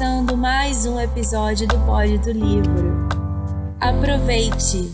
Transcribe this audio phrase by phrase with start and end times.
[0.00, 3.06] começando mais um episódio do Pod do Livro.
[3.78, 4.90] Aproveite!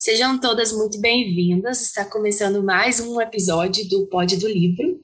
[0.00, 1.82] Sejam todas muito bem-vindas.
[1.82, 4.98] Está começando mais um episódio do Pod do Livro.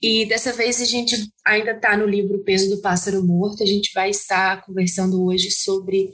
[0.00, 3.64] E dessa vez a gente ainda está no livro Peso do Pássaro Morto.
[3.64, 6.12] A gente vai estar conversando hoje sobre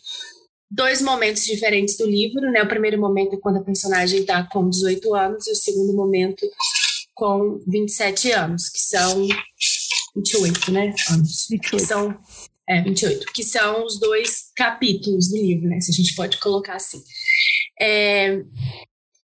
[0.71, 2.63] dois momentos diferentes do livro, né?
[2.63, 6.47] O primeiro momento é quando a personagem está com 18 anos e o segundo momento
[7.15, 9.27] com 27 anos, que são
[10.15, 10.95] 28, né?
[11.11, 11.47] Anos.
[11.51, 11.71] 28.
[11.71, 12.19] Que são
[12.69, 15.81] é, 28, que são os dois capítulos do livro, né?
[15.81, 17.03] Se a gente pode colocar assim.
[17.81, 18.43] É,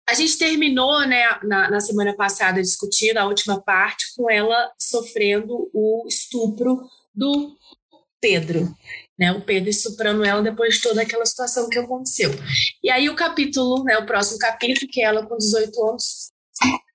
[0.09, 5.69] a gente terminou, né, na, na semana passada discutindo a última parte com ela sofrendo
[5.73, 6.81] o estupro
[7.13, 7.55] do
[8.21, 8.75] Pedro
[9.17, 9.31] né?
[9.31, 12.31] O Pedro estuprando ela depois de toda aquela situação que aconteceu.
[12.83, 16.31] E aí o capítulo, né, o próximo capítulo, que é ela com 18 anos,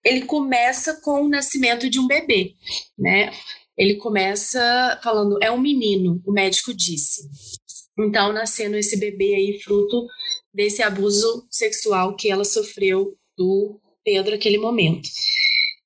[0.05, 2.55] ele começa com o nascimento de um bebê,
[2.99, 3.33] né?
[3.77, 7.29] Ele começa falando, é um menino, o médico disse.
[7.99, 10.07] Então, nascendo esse bebê aí, fruto
[10.53, 15.09] desse abuso sexual que ela sofreu do Pedro naquele momento.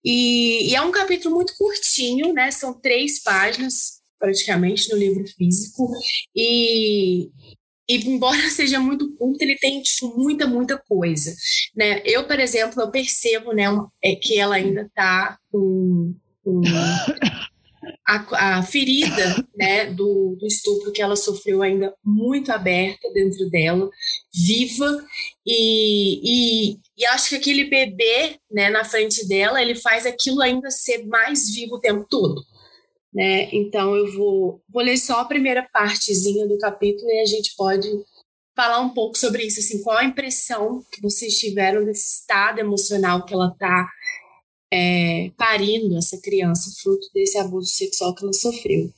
[0.05, 2.51] E, e, é um capítulo muito curtinho, né?
[2.51, 3.94] São três páginas,
[4.25, 5.91] praticamente no livro físico.
[6.35, 7.29] E
[7.87, 11.35] e embora seja muito curto, ele tem tipo, muita, muita coisa,
[11.77, 12.01] né?
[12.05, 13.65] Eu, por exemplo, eu percebo, né,
[14.03, 16.63] é que ela ainda está com, com
[18.09, 23.91] a, a, ferida, né, do, do, estupro que ela sofreu ainda muito aberta dentro dela,
[24.35, 25.05] viva.
[25.47, 30.71] E, e, e acho que aquele bebê, né, na frente dela, ele faz aquilo ainda
[30.71, 32.43] ser mais vivo o tempo todo
[33.15, 33.49] né?
[33.53, 37.89] Então eu vou, vou ler só a primeira partezinha do capítulo e a gente pode
[38.57, 43.25] falar um pouco sobre isso, assim, qual a impressão que vocês tiveram desse estado emocional
[43.25, 43.89] que ela está
[44.73, 48.93] é, parindo essa criança, fruto desse abuso sexual que ela sofreu.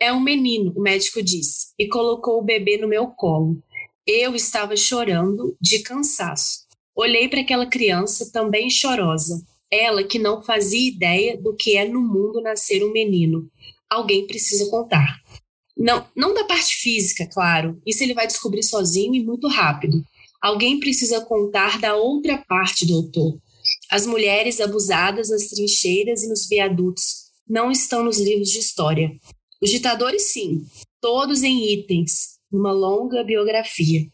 [0.00, 3.60] É um menino, o médico disse, e colocou o bebê no meu colo.
[4.06, 6.66] Eu estava chorando de cansaço.
[6.94, 9.44] Olhei para aquela criança também chorosa.
[9.70, 13.50] Ela que não fazia ideia do que é no mundo nascer um menino.
[13.88, 15.20] Alguém precisa contar.
[15.76, 17.80] Não, não da parte física, claro.
[17.86, 20.02] Isso ele vai descobrir sozinho e muito rápido.
[20.40, 23.38] Alguém precisa contar da outra parte, doutor.
[23.90, 29.10] As mulheres abusadas nas trincheiras e nos viadutos não estão nos livros de história.
[29.60, 30.64] Os ditadores, sim,
[31.00, 34.06] todos em itens, numa longa biografia.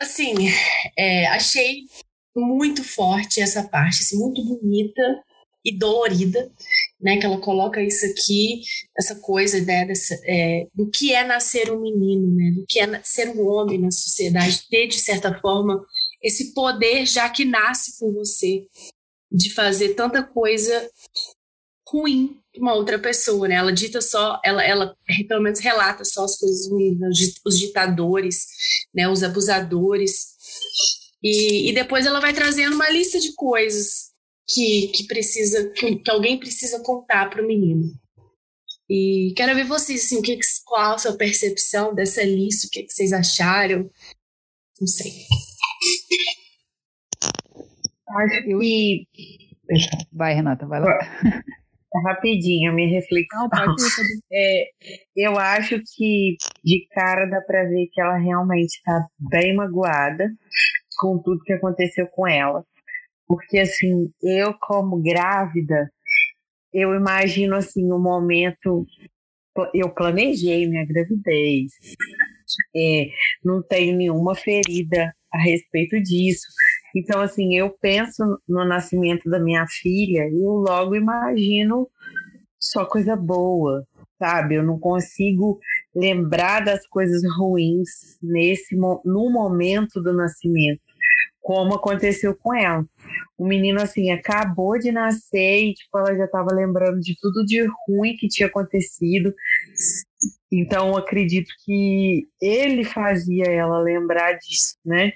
[0.00, 0.34] Assim,
[0.96, 1.82] é, achei
[2.40, 5.02] muito forte essa parte, assim, muito bonita
[5.64, 6.50] e dolorida,
[7.00, 7.18] né?
[7.18, 8.62] Que ela coloca isso aqui,
[8.98, 12.50] essa coisa né, dessa, é, do que é nascer um menino, né?
[12.52, 15.84] Do que é ser um homem na sociedade, ter de certa forma
[16.22, 18.66] esse poder já que nasce com você
[19.30, 20.90] de fazer tanta coisa
[21.86, 23.54] ruim uma outra pessoa, né?
[23.54, 24.96] Ela dita só, ela, ela
[25.28, 27.08] pelo menos relata só as coisas ruins, né?
[27.44, 28.46] os ditadores,
[28.92, 29.08] né?
[29.08, 30.36] Os abusadores
[31.22, 34.12] e, e depois ela vai trazendo uma lista de coisas
[34.46, 37.92] que, que precisa, que, que alguém precisa contar para o menino.
[38.88, 42.84] E quero ver vocês, assim, o que, qual a sua percepção dessa lista, o que,
[42.84, 43.90] que vocês acharam?
[44.80, 45.12] Não sei.
[48.08, 49.06] Acho que.
[50.10, 50.98] Vai, Renata, vai lá.
[52.06, 53.48] Rapidinho, minha reflexão.
[53.52, 53.74] Não,
[54.32, 54.64] é,
[55.14, 60.30] eu acho que de cara dá para ver que ela realmente está bem magoada
[60.98, 62.64] com tudo que aconteceu com ela.
[63.26, 65.90] Porque, assim, eu, como grávida,
[66.72, 68.86] eu imagino, assim, um momento.
[69.74, 71.72] Eu planejei minha gravidez,
[72.76, 73.08] é,
[73.44, 76.46] não tenho nenhuma ferida a respeito disso.
[76.94, 81.88] Então, assim, eu penso no nascimento da minha filha e eu logo imagino
[82.58, 83.84] só coisa boa,
[84.18, 84.54] sabe?
[84.54, 85.58] Eu não consigo
[85.94, 90.87] lembrar das coisas ruins nesse no momento do nascimento
[91.48, 92.84] como aconteceu com ela.
[93.38, 97.66] O menino, assim, acabou de nascer e, tipo, ela já estava lembrando de tudo de
[97.88, 99.34] ruim que tinha acontecido.
[100.52, 105.14] Então, acredito que ele fazia ela lembrar disso, né?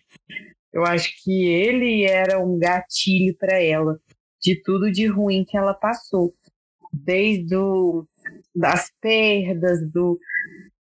[0.72, 4.00] Eu acho que ele era um gatilho para ela
[4.40, 6.34] de tudo de ruim que ela passou.
[6.90, 8.06] Desde o,
[8.56, 10.18] das perdas, do,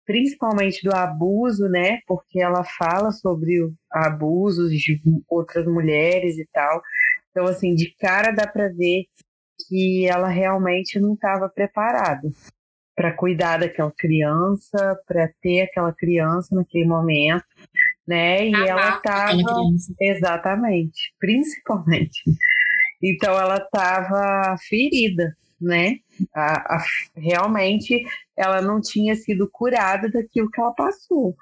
[0.10, 2.00] principalmente do abuso, né?
[2.08, 6.82] Porque ela fala sobre abusos de outras mulheres e tal.
[7.30, 9.04] Então, assim, de cara dá para ver
[9.68, 12.28] que ela realmente não estava preparada
[12.96, 17.46] para cuidar daquela criança, para ter aquela criança naquele momento,
[18.08, 18.48] né?
[18.48, 19.38] E ela estava
[20.02, 22.24] exatamente, principalmente.
[23.00, 25.98] Então ela estava ferida, né?
[26.34, 26.86] A, a,
[27.16, 28.04] realmente
[28.36, 31.36] ela não tinha sido curada daquilo que ela passou.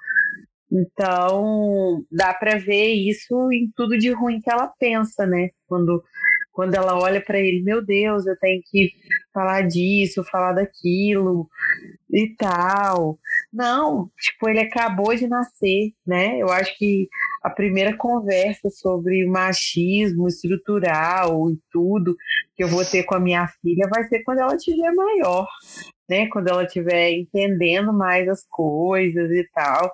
[0.70, 5.48] Então, dá para ver isso em tudo de ruim que ela pensa, né?
[5.66, 6.02] Quando,
[6.52, 8.92] quando ela olha para ele, meu Deus, eu tenho que
[9.38, 11.48] falar disso, falar daquilo
[12.10, 13.16] e tal.
[13.52, 16.38] Não, tipo, ele acabou de nascer, né?
[16.38, 17.08] Eu acho que
[17.42, 22.16] a primeira conversa sobre machismo estrutural e tudo
[22.56, 25.46] que eu vou ter com a minha filha vai ser quando ela estiver maior,
[26.08, 26.26] né?
[26.28, 29.92] Quando ela estiver entendendo mais as coisas e tal.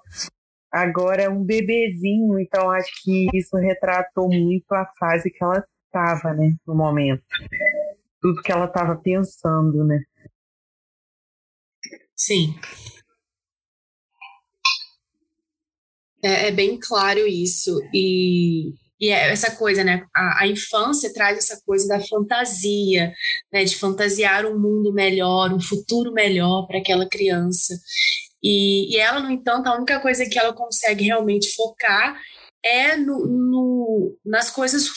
[0.72, 6.34] Agora é um bebezinho, então acho que isso retratou muito a fase que ela estava,
[6.34, 7.22] né, no momento.
[8.24, 10.00] Tudo que ela estava pensando, né?
[12.16, 12.54] Sim.
[16.22, 17.78] É, é, bem claro isso.
[17.92, 20.06] E, e é essa coisa, né?
[20.16, 23.12] A, a, infância traz essa coisa da fantasia,
[23.52, 23.62] né?
[23.62, 27.74] De fantasiar um mundo melhor, um futuro melhor para aquela criança.
[28.42, 32.18] E, e ela, no entanto, a única coisa que ela consegue realmente focar
[32.64, 34.88] é no, no, nas, coisas,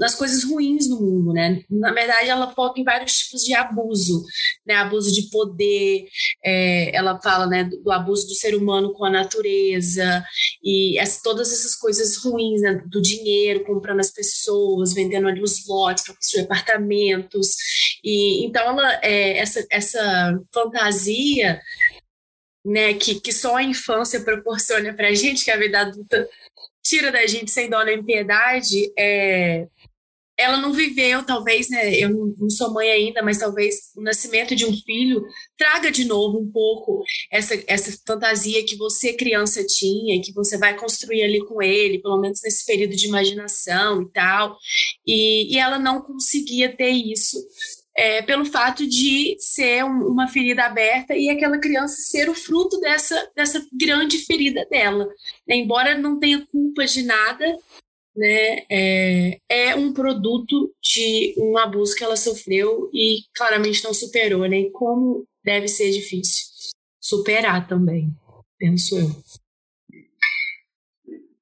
[0.00, 1.62] nas coisas ruins no mundo, né?
[1.70, 4.24] Na verdade, ela foca em vários tipos de abuso,
[4.66, 4.74] né?
[4.74, 6.08] Abuso de poder,
[6.44, 10.24] é, ela fala, né, do, do, abuso do ser humano com a natureza
[10.64, 12.82] e as, todas essas coisas ruins, né?
[12.86, 17.54] Do dinheiro, comprando as pessoas, vendendo ali os lotes para construir apartamentos.
[18.02, 21.60] E então, ela, é, essa, essa fantasia
[22.64, 26.28] né, que, que só a infância proporciona para gente, que a vida adulta
[26.82, 29.66] tira da gente sem dó nem piedade, é,
[30.38, 31.94] ela não viveu, talvez, né?
[31.94, 35.22] Eu não sou mãe ainda, mas talvez o nascimento de um filho
[35.56, 40.76] traga de novo um pouco essa, essa fantasia que você, criança, tinha, que você vai
[40.76, 44.58] construir ali com ele, pelo menos nesse período de imaginação e tal.
[45.06, 47.38] E, e ela não conseguia ter isso
[47.96, 52.80] é, pelo fato de ser um, uma ferida aberta e aquela criança ser o fruto
[52.80, 55.06] dessa, dessa grande ferida dela.
[55.46, 55.56] Né?
[55.56, 57.44] Embora não tenha culpa de nada,
[58.16, 58.62] né?
[58.70, 64.60] É, é, um produto de um abuso que ela sofreu e claramente não superou, né?
[64.60, 66.52] E como deve ser difícil
[67.00, 68.14] superar também,
[68.58, 69.10] penso eu.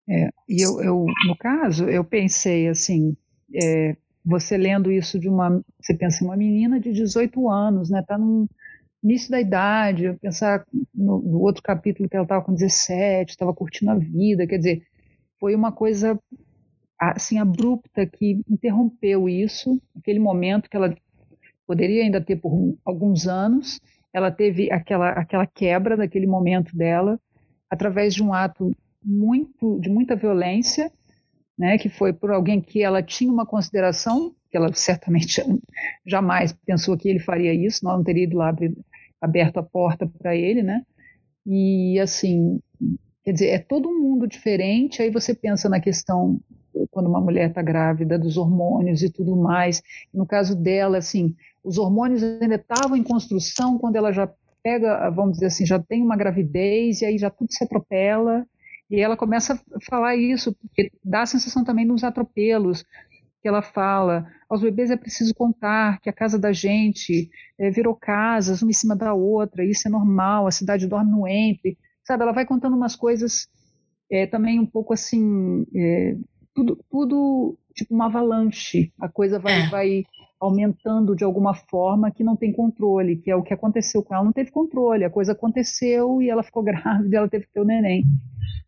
[0.09, 3.17] É, e eu, eu, no caso, eu pensei assim,
[3.55, 8.19] é, você lendo isso de uma, você pensa uma menina de 18 anos, né, tá
[8.19, 8.49] no
[9.03, 10.65] início da idade, pensar
[10.95, 14.83] no, no outro capítulo que ela estava com 17, estava curtindo a vida, quer dizer,
[15.39, 16.19] foi uma coisa
[16.99, 20.95] assim abrupta que interrompeu isso, aquele momento que ela
[21.67, 23.81] poderia ainda ter por alguns anos,
[24.13, 27.19] ela teve aquela aquela quebra daquele momento dela
[27.71, 30.93] através de um ato muito de muita violência
[31.61, 35.45] né, que foi por alguém que ela tinha uma consideração, que ela certamente
[36.09, 38.57] jamais pensou que ele faria isso, não teria ido lá
[39.21, 40.81] aberto a porta para ele, né?
[41.45, 42.59] E assim,
[43.23, 45.03] quer dizer, é todo um mundo diferente.
[45.03, 46.41] Aí você pensa na questão
[46.91, 49.83] quando uma mulher está grávida dos hormônios e tudo mais.
[50.15, 55.33] No caso dela, assim, os hormônios ainda estavam em construção quando ela já pega, vamos
[55.33, 58.47] dizer assim, já tem uma gravidez e aí já tudo se atropela
[58.91, 62.85] e ela começa a falar isso, porque dá a sensação também nos atropelos,
[63.41, 67.95] que ela fala, aos bebês é preciso contar que a casa da gente é, virou
[67.95, 72.23] casas, uma em cima da outra, isso é normal, a cidade dorme no entre, sabe?
[72.23, 73.49] Ela vai contando umas coisas
[74.11, 76.17] é, também um pouco assim, é,
[76.55, 79.69] tudo, tudo tipo uma avalanche, a coisa vai, é.
[79.69, 80.05] vai
[80.41, 84.25] aumentando de alguma forma que não tem controle, que é o que aconteceu com ela,
[84.25, 87.65] não teve controle, a coisa aconteceu e ela ficou grávida, ela teve que ter o
[87.65, 88.05] neném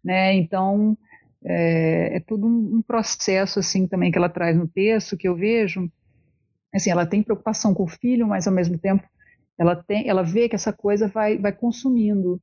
[0.03, 0.35] né?
[0.35, 0.97] Então
[1.45, 5.91] é, é tudo um, processo assim também que ela traz no texto que eu vejo.
[6.75, 9.05] Assim, ela tem preocupação com o filho, mas ao mesmo tempo
[9.59, 12.41] ela tem, ela vê que essa coisa vai, vai consumindo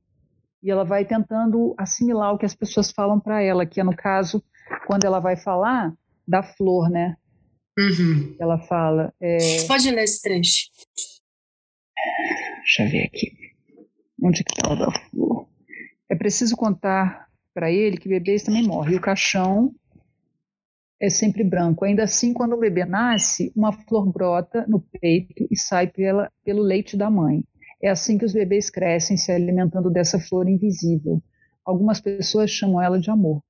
[0.62, 3.94] e ela vai tentando assimilar o que as pessoas falam para ela, que é no
[3.94, 4.42] caso
[4.86, 5.92] quando ela vai falar
[6.26, 7.16] da flor, né?
[7.78, 8.36] Uhum.
[8.38, 9.12] Ela fala.
[9.20, 9.66] É...
[9.66, 10.70] Pode ler esse trecho.
[12.58, 13.32] Deixa eu ver aqui.
[14.22, 15.48] Onde que está o da flor?
[16.08, 18.94] É preciso contar para ele que bebês também morrem.
[18.94, 19.74] E o caixão
[21.00, 21.84] é sempre branco.
[21.84, 26.62] Ainda assim, quando o bebê nasce, uma flor brota no peito e sai pela, pelo
[26.62, 27.42] leite da mãe.
[27.82, 31.22] É assim que os bebês crescem, se alimentando dessa flor invisível.
[31.64, 33.42] Algumas pessoas chamam ela de amor.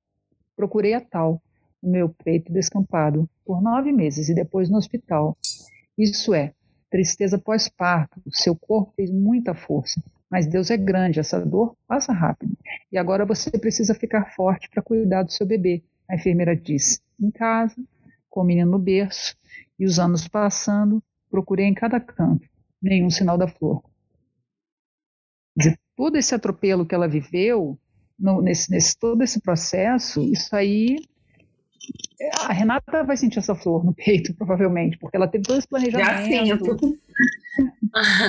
[0.55, 1.41] Procurei a tal,
[1.81, 5.37] no meu peito descampado, por nove meses e depois no hospital.
[5.97, 6.53] Isso é,
[6.89, 8.21] tristeza pós-parto.
[8.31, 10.01] Seu corpo fez muita força.
[10.29, 12.57] Mas Deus é grande, essa dor passa rápido.
[12.91, 15.83] E agora você precisa ficar forte para cuidar do seu bebê.
[16.09, 17.75] A enfermeira diz: em casa,
[18.29, 19.35] com o menino no berço,
[19.77, 22.47] e os anos passando, procurei em cada canto,
[22.81, 23.83] nenhum sinal da flor.
[25.55, 27.77] De todo esse atropelo que ela viveu,
[28.17, 30.97] no, nesse, nesse, todo esse processo, isso aí.
[32.47, 36.05] A Renata vai sentir essa flor no peito, provavelmente, porque ela teve todo esse planejamento.
[36.45, 36.99] Já sinto.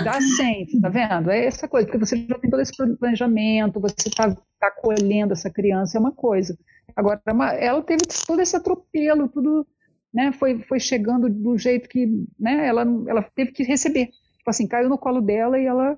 [0.04, 1.30] Já sente, tá vendo?
[1.30, 5.48] É essa coisa, porque você já tem todo esse planejamento, você está tá acolhendo essa
[5.48, 6.58] criança, é uma coisa.
[6.96, 7.20] Agora,
[7.58, 9.64] ela teve todo esse atropelo, tudo
[10.12, 12.06] né, foi, foi chegando do jeito que
[12.38, 14.06] né, ela, ela teve que receber.
[14.38, 15.96] Tipo assim, caiu no colo dela e ela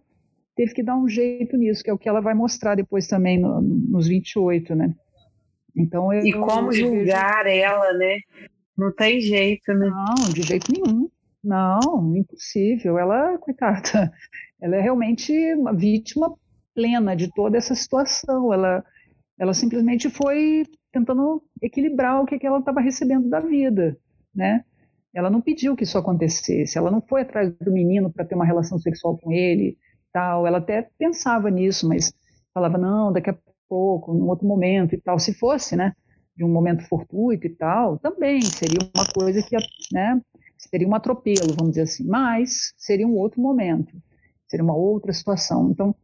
[0.54, 3.38] teve que dar um jeito nisso, que é o que ela vai mostrar depois também
[3.38, 4.94] no, nos 28, né?
[5.76, 7.64] Então eu, E como julgar vejo...
[7.64, 8.18] ela, né?
[8.76, 9.88] Não tem jeito, né?
[9.88, 11.08] Não, de jeito nenhum.
[11.42, 12.98] Não, impossível.
[12.98, 13.82] Ela, coitada,
[14.60, 16.34] ela é realmente uma vítima
[16.74, 18.52] plena de toda essa situação.
[18.52, 18.84] Ela,
[19.38, 23.96] ela simplesmente foi tentando equilibrar o que, que ela estava recebendo da vida,
[24.34, 24.64] né?
[25.12, 28.44] Ela não pediu que isso acontecesse, ela não foi atrás do menino para ter uma
[28.44, 29.76] relação sexual com ele,
[30.12, 30.46] tal.
[30.46, 32.12] Ela até pensava nisso, mas
[32.52, 33.36] falava não, daqui a
[33.68, 35.18] pouco, num outro momento e tal.
[35.18, 35.92] Se fosse, né,
[36.36, 39.56] de um momento fortuito e tal, também seria uma coisa que,
[39.92, 40.20] né,
[40.58, 42.06] seria um atropelo, vamos dizer assim.
[42.06, 43.92] Mas seria um outro momento,
[44.48, 45.70] seria uma outra situação.
[45.70, 45.94] Então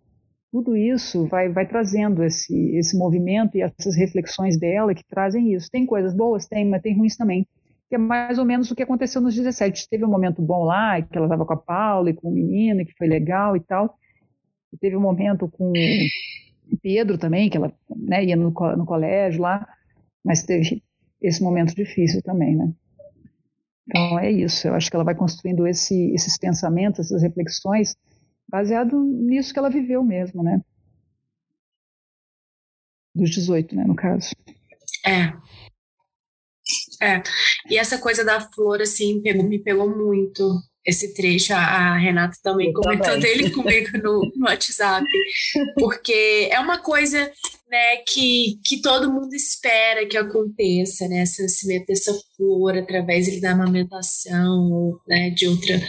[0.53, 5.71] tudo isso vai, vai trazendo esse, esse movimento e essas reflexões dela que trazem isso.
[5.71, 6.47] Tem coisas boas?
[6.47, 7.47] Tem, mas tem ruins também.
[7.89, 9.89] Que é mais ou menos o que aconteceu nos 17.
[9.89, 12.85] Teve um momento bom lá, que ela estava com a Paula e com o menino,
[12.85, 13.95] que foi legal e tal.
[14.81, 15.73] Teve um momento com
[16.77, 19.67] Pedro também, que ela né, ia no, no colégio lá,
[20.25, 20.83] mas teve
[21.21, 22.73] esse momento difícil também, né?
[23.89, 27.97] Então é isso, eu acho que ela vai construindo esse, esses pensamentos, essas reflexões,
[28.49, 30.61] baseado nisso que ela viveu mesmo, né?
[33.15, 34.31] Dos 18, né, no caso.
[35.05, 35.33] É.
[37.03, 37.23] É.
[37.69, 41.53] E essa coisa da flor, assim, pegou, me pegou muito esse trecho.
[41.53, 43.21] A, Renata também Eu comentou também.
[43.21, 45.07] dele comigo no, no WhatsApp.
[45.77, 47.31] Porque é uma coisa
[47.71, 51.25] né, que, que todo mundo espera que aconteça, né?
[51.27, 55.81] Se meter essa flor através da amamentação ou né, de outra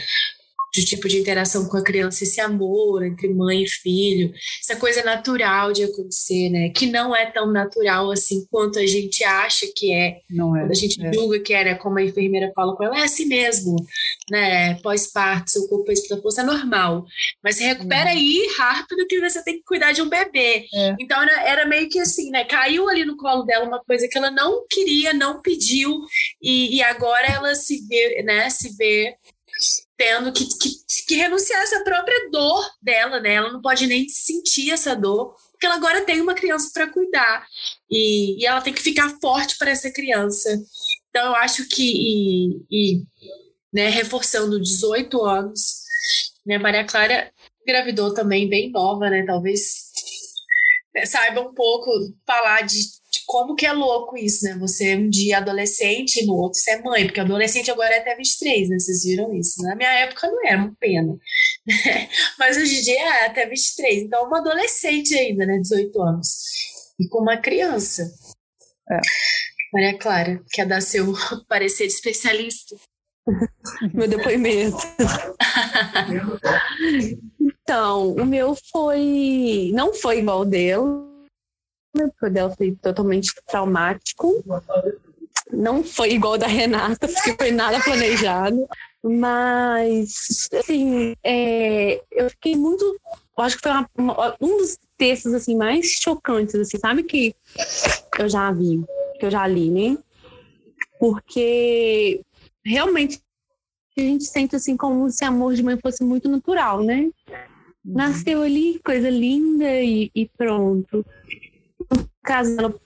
[0.73, 5.03] de tipo de interação com a criança, esse amor entre mãe e filho, essa coisa
[5.03, 6.69] natural de acontecer, né?
[6.69, 10.19] Que não é tão natural assim quanto a gente acha que é.
[10.29, 10.61] Não é.
[10.61, 11.13] Quando a gente é.
[11.13, 13.75] julga que era, como a enfermeira fala com ela, é assim mesmo,
[14.29, 14.75] né?
[14.75, 17.05] Pós-parto, seu corpo pós é normal.
[17.43, 18.17] Mas se recupera uhum.
[18.17, 20.67] aí rápido que você tem que cuidar de um bebê.
[20.73, 20.95] É.
[20.99, 22.45] Então era, era meio que assim, né?
[22.45, 25.99] Caiu ali no colo dela uma coisa que ela não queria, não pediu,
[26.41, 28.49] e, e agora ela se vê, né?
[28.49, 29.15] Se vê
[30.01, 30.69] tendo que, que,
[31.07, 33.35] que renunciar a essa própria dor dela, né?
[33.35, 37.45] Ela não pode nem sentir essa dor, porque ela agora tem uma criança para cuidar
[37.87, 40.49] e, e, ela tem que ficar forte para essa criança.
[41.07, 43.03] Então, eu acho que, e, e
[43.71, 45.83] né, reforçando 18 anos,
[46.47, 47.31] né, Maria Clara
[47.61, 49.23] engravidou também bem nova, né?
[49.23, 49.83] Talvez
[50.95, 51.91] né, saiba um pouco
[52.25, 52.79] falar de
[53.25, 54.57] como que é louco isso, né?
[54.59, 58.15] Você um dia adolescente e no outro você é mãe, porque adolescente agora é até
[58.15, 58.79] 23, né?
[58.79, 59.61] Vocês viram isso.
[59.63, 61.17] Na minha época não era, uma pena.
[62.39, 64.03] Mas hoje em dia é até 23.
[64.03, 65.57] Então, uma adolescente ainda, né?
[65.59, 66.27] 18 anos.
[66.99, 68.11] E com uma criança.
[68.89, 68.99] É.
[69.73, 71.13] Maria Clara, quer dar seu
[71.47, 72.75] parecer de especialista?
[73.93, 74.77] meu depoimento.
[77.39, 79.71] então, o meu foi.
[79.73, 81.10] Não foi igual dele
[81.91, 84.43] porque dela foi totalmente traumático.
[85.51, 88.67] Não foi igual da Renata, porque foi nada planejado.
[89.03, 92.83] Mas, assim, é, eu fiquei muito.
[93.37, 97.03] Eu acho que foi uma, uma, um dos textos assim, mais chocantes, assim, sabe?
[97.03, 97.35] Que
[98.19, 98.83] eu já vi,
[99.19, 99.97] que eu já li, né?
[100.99, 102.21] Porque
[102.63, 103.19] realmente
[103.97, 107.09] a gente sente assim como se amor de mãe fosse muito natural, né?
[107.83, 111.03] Nasceu ali, coisa linda e, e pronto
[112.23, 112.79] caso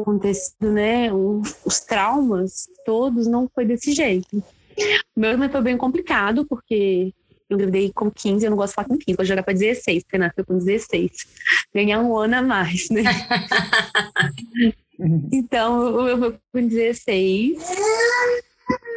[0.00, 4.42] acontecido, né, os, os, traumas todos, não foi desse jeito.
[5.14, 7.12] O meu também foi bem complicado, porque
[7.48, 10.04] eu engravidei com 15, eu não gosto de falar com 15, vou jogar para 16,
[10.04, 11.10] porque nasceu com 16.
[11.74, 13.02] Ganhar um ano a mais, né?
[15.30, 17.58] então, eu fui com 16.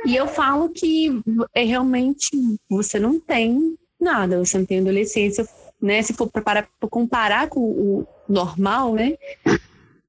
[0.06, 1.22] E eu falo que
[1.54, 2.30] é realmente
[2.70, 5.46] você não tem nada, você não tem adolescência,
[5.82, 6.02] né?
[6.02, 9.18] Se for para comparar com o normal, né?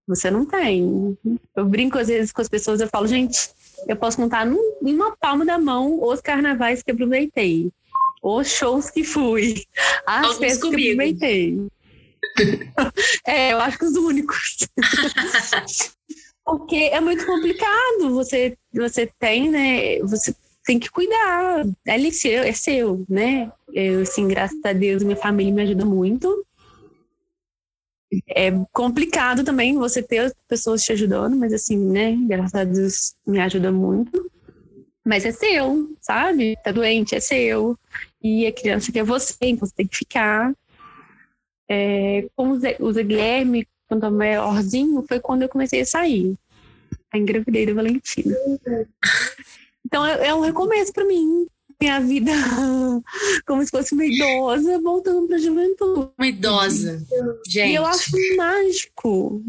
[0.07, 1.19] Você não tem.
[1.55, 3.51] Eu brinco às vezes com as pessoas, eu falo, gente,
[3.89, 7.71] eu posso contar num, em uma palma da mão os carnavais que aproveitei.
[8.23, 9.65] os shows que fui,
[10.07, 10.79] as Alguns festas comigo.
[10.79, 11.67] que aproveitei.
[13.27, 14.69] é, eu acho que os únicos.
[16.45, 18.11] Porque é muito complicado.
[18.11, 19.99] Você, você tem, né?
[20.01, 20.35] Você
[20.65, 21.65] tem que cuidar.
[21.87, 23.51] É seu, é seu, né?
[23.73, 26.47] Eu, assim, graças a Deus, minha família me ajuda muito.
[28.29, 32.17] É complicado também você ter pessoas te ajudando, mas assim, né?
[32.27, 34.31] Graças a Deus me ajuda muito.
[35.05, 36.57] Mas é seu, sabe?
[36.65, 37.79] Tá doente, é seu.
[38.23, 40.53] E a criança quer você, então você tem que ficar.
[41.69, 45.87] É, com o Zé, o Zé Guilherme, quando eu maiorzinho, foi quando eu comecei a
[45.87, 46.35] sair.
[47.13, 48.35] A engravidei da Valentina.
[49.85, 51.47] Então é, é um recomeço para mim.
[51.81, 52.33] Minha vida
[53.47, 56.11] como se fosse uma idosa voltando para a juventude.
[56.17, 57.07] Uma idosa.
[57.47, 57.73] Gente.
[57.73, 59.43] E eu acho mágico.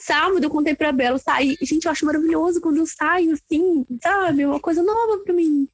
[0.00, 1.56] Sábado eu contei pra Bela, sair.
[1.62, 4.44] Gente, eu acho maravilhoso quando eu saio assim, sabe?
[4.44, 5.68] Uma coisa nova pra mim.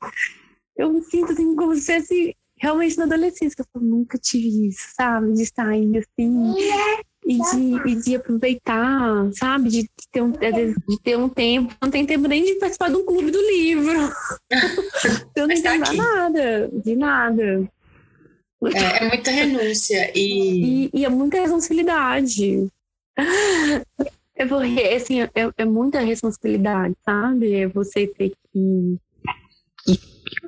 [0.76, 3.64] Eu me sinto assim, como se fosse realmente na adolescência.
[3.74, 5.32] Eu nunca tive isso, sabe?
[5.32, 6.54] De sair assim
[7.26, 9.68] e de, e de aproveitar, sabe?
[9.68, 11.74] De ter, um, de ter um tempo.
[11.80, 13.92] Não tem tempo nem de participar de um clube do livro.
[15.34, 17.68] eu não tá nada, de nada.
[18.74, 20.86] É, é muita renúncia e...
[20.86, 20.90] e...
[20.94, 21.04] e.
[21.04, 22.68] é muita responsabilidade.
[24.36, 27.54] É porque, assim, é, é muita responsabilidade, sabe?
[27.54, 28.98] É você ter que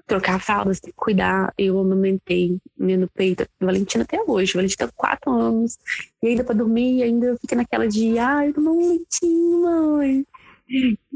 [0.06, 1.52] trocar fraldas, cuidar.
[1.56, 4.54] Eu amamentei no peito Valentina até hoje.
[4.54, 5.78] Valentina tem quatro anos.
[6.22, 10.26] E ainda pra dormir, ainda fica naquela de, ai, eu um leitinho, mãe.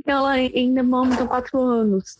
[0.06, 2.16] Ela ainda mama com quatro anos.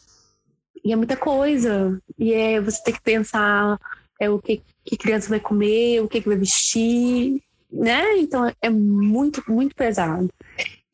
[0.85, 2.01] E é muita coisa.
[2.19, 3.79] E é você tem que pensar
[4.19, 7.43] é, o que, que criança vai comer, o que, que vai vestir,
[7.73, 8.19] né?
[8.19, 10.29] Então é muito, muito pesado.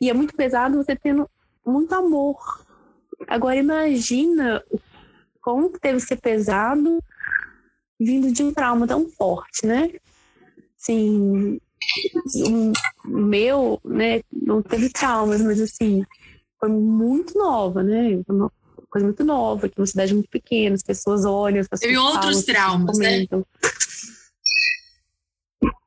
[0.00, 1.28] E é muito pesado você tendo
[1.64, 2.64] muito amor.
[3.26, 4.78] Agora imagina o
[5.46, 6.98] como que deve ser pesado
[8.00, 9.92] vindo de um trauma tão forte, né?
[10.76, 11.60] Assim,
[12.34, 12.72] o
[13.08, 16.04] meu, né, não teve traumas, mas assim,
[16.58, 18.20] foi muito nova, né?
[18.28, 18.50] Uma
[18.90, 22.12] coisa muito nova, que uma cidade muito pequena, as pessoas olham, as pessoas Teve falam,
[22.14, 23.24] outros traumas, né?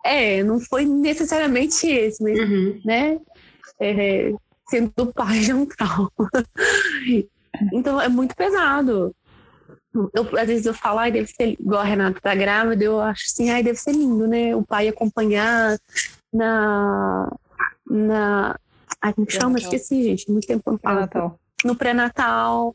[0.06, 2.82] É, não foi necessariamente esse, mas, uhum.
[2.86, 3.20] né?
[3.78, 4.34] É,
[4.70, 6.10] sendo pai de um trauma.
[7.74, 9.14] Então é muito pesado.
[9.94, 13.24] Eu, às vezes eu falo, ai, deve ser igual a Renata tá grávida, eu acho
[13.26, 14.56] assim, ai, deve ser lindo, né?
[14.56, 15.78] O pai acompanhar
[16.32, 17.32] na.
[17.90, 18.60] na
[19.02, 19.58] ai, como chama?
[19.58, 21.40] Esqueci, gente, muito tempo não falo.
[21.66, 22.74] No pré-natal,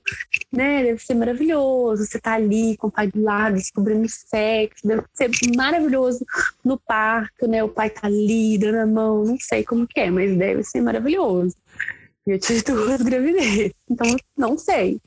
[0.52, 0.82] né?
[0.82, 2.04] Deve ser maravilhoso.
[2.04, 6.24] Você tá ali com o pai do lado, descobrindo sexo, deve ser maravilhoso
[6.64, 7.62] no parto, né?
[7.62, 10.82] O pai tá ali, dando a mão, não sei como que é, mas deve ser
[10.82, 11.56] maravilhoso.
[12.26, 15.00] Eu tive duas gravidez, então não sei.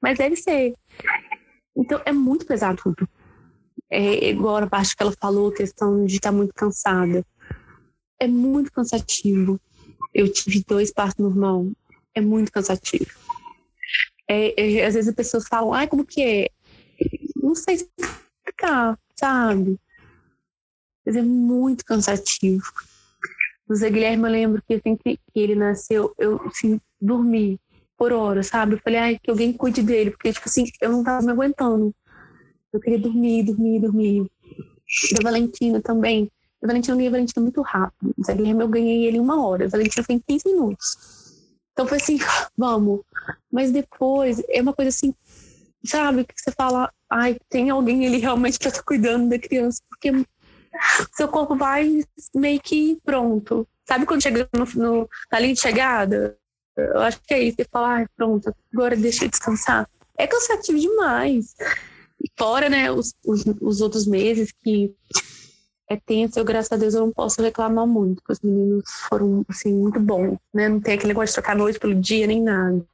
[0.00, 0.74] Mas deve ser.
[1.80, 3.08] Então é muito pesado tudo.
[3.88, 7.24] É igual a parte que ela falou, questão de estar muito cansada.
[8.20, 9.58] É muito cansativo.
[10.12, 11.66] Eu tive dois partos normal.
[12.14, 13.10] É muito cansativo.
[14.28, 16.50] É, é, às vezes as pessoas falam, ai, como que é?
[17.34, 19.80] Não sei explicar, sabe?
[21.04, 22.70] Mas é muito cansativo.
[23.66, 27.58] O Zé Guilherme, eu lembro que assim que ele nasceu, eu assim, dormi
[28.00, 28.76] por hora, sabe?
[28.76, 31.94] Eu falei, ai, que alguém cuide dele, porque, tipo assim, eu não tava me aguentando.
[32.72, 34.26] Eu queria dormir, dormir, dormir.
[35.12, 36.32] Da Valentina também.
[36.62, 38.14] Da Valentina eu a Valentina muito rápido.
[38.24, 39.66] Zé Guilherme eu ganhei ele uma hora.
[39.66, 40.96] A Valentina foi em 15 minutos.
[41.74, 42.16] Então foi assim,
[42.56, 43.02] vamos.
[43.52, 45.14] Mas depois, é uma coisa assim,
[45.84, 46.24] sabe?
[46.24, 50.10] Que você fala, ai, tem alguém ali realmente pra estar cuidando da criança, porque
[51.12, 52.02] seu corpo vai
[52.34, 53.68] meio que pronto.
[53.86, 56.39] Sabe quando chega no, no, na linha de chegada?
[56.76, 57.56] Eu acho que é isso.
[57.56, 59.88] Você fala, ah, pronto, agora deixa eu descansar.
[60.16, 61.54] É cansativo demais.
[62.38, 64.94] Fora, né, os, os, os outros meses que
[65.88, 69.44] é tenso, eu, graças a Deus, eu não posso reclamar muito, porque os meninos foram,
[69.48, 70.68] assim, muito bons, né?
[70.68, 72.84] Não tem aquele negócio de trocar noite pelo dia, nem nada.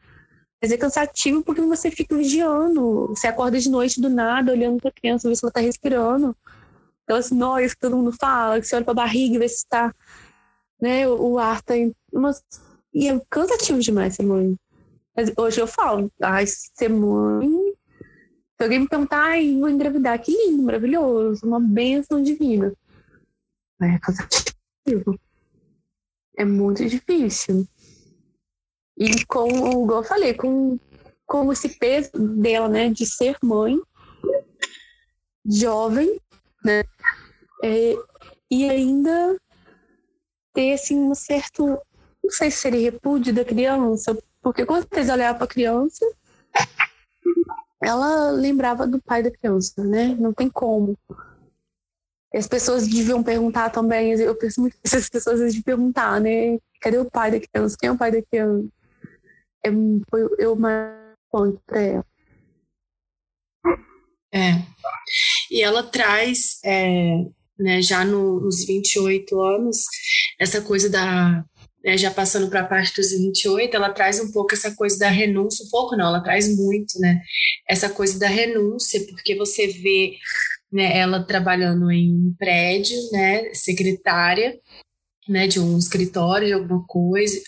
[0.62, 3.08] Mas é cansativo porque você fica vigiando.
[3.08, 6.34] Você acorda de noite do nada, olhando pra criança, ver se ela tá respirando.
[7.04, 9.94] Aquelas noias que todo mundo fala, que você olha pra barriga e vê se tá,
[10.80, 11.76] né, o ar tá...
[11.76, 11.94] Em...
[12.10, 12.42] Umas
[12.96, 14.59] e é cansativo demais ser mãe.
[15.14, 17.46] Mas hoje eu falo, ai, ser mãe.
[18.56, 22.72] Se alguém me perguntar, ai, vou engravidar, que lindo, maravilhoso, uma bênção divina.
[23.78, 25.20] Mas é cansativo.
[26.38, 27.68] É muito difícil.
[28.96, 29.46] E com,
[29.82, 30.78] igual eu falei, com,
[31.26, 33.78] com esse peso dela, né, de ser mãe,
[35.44, 36.18] jovem,
[36.64, 36.82] né,
[37.62, 37.92] é,
[38.50, 39.38] e ainda
[40.54, 41.78] ter, assim, um certo
[42.26, 46.04] não sei se seria repúdio da criança, porque com certeza olhar para a criança
[47.82, 50.16] ela lembrava do pai da criança, né?
[50.18, 50.98] Não tem como.
[52.34, 56.58] As pessoas deviam perguntar também, eu penso muito que as pessoas deviam perguntar, né?
[56.80, 57.76] Cadê o pai da criança?
[57.78, 58.68] Quem é o pai da criança?
[59.64, 59.70] É,
[60.10, 62.06] foi eu marcante para ela.
[64.34, 64.62] É.
[65.50, 67.24] E ela traz, é,
[67.58, 69.84] né, já no, nos 28 anos,
[70.38, 71.44] essa coisa da.
[71.87, 75.09] Né, já passando para a parte dos 28, ela traz um pouco essa coisa da
[75.09, 77.22] renúncia, um pouco não, ela traz muito, né?
[77.70, 80.16] Essa coisa da renúncia, porque você vê
[80.72, 84.59] né, ela trabalhando em um prédio, né, secretária,
[85.29, 87.40] né, de um escritório, de alguma coisa,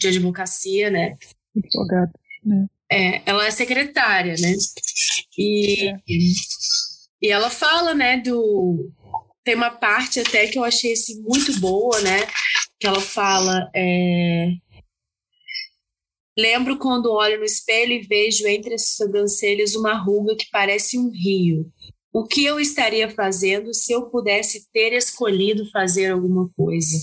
[0.00, 1.16] de advocacia, né?
[1.56, 2.12] Advogada,
[2.44, 2.66] né?
[2.90, 4.52] É, ela é secretária, né?
[5.36, 5.96] E, é.
[7.22, 8.90] e ela fala, né, do...
[9.44, 12.18] Tem uma parte até que eu achei assim, muito boa, né?
[12.78, 13.70] Que ela fala...
[13.74, 14.50] É,
[16.38, 21.10] Lembro quando olho no espelho e vejo entre as sobrancelhas uma ruga que parece um
[21.10, 21.72] rio.
[22.12, 26.96] O que eu estaria fazendo se eu pudesse ter escolhido fazer alguma coisa?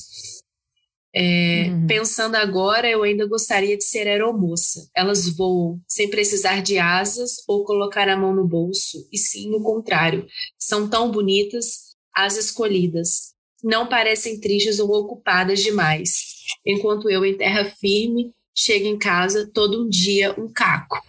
[1.15, 1.88] É, uhum.
[1.88, 4.88] Pensando agora, eu ainda gostaria de ser aeromoça.
[4.95, 9.62] Elas voam sem precisar de asas ou colocar a mão no bolso, e sim o
[9.62, 10.27] contrário.
[10.59, 13.33] São tão bonitas as escolhidas.
[13.63, 16.34] Não parecem tristes ou ocupadas demais.
[16.65, 21.02] Enquanto eu, em terra firme, chego em casa todo um dia um caco.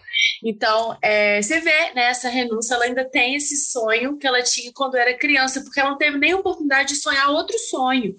[0.42, 4.70] Então, é, você vê, né, essa renúncia, ela ainda tem esse sonho que ela tinha
[4.74, 8.14] quando era criança, porque ela não teve nem oportunidade de sonhar outro sonho.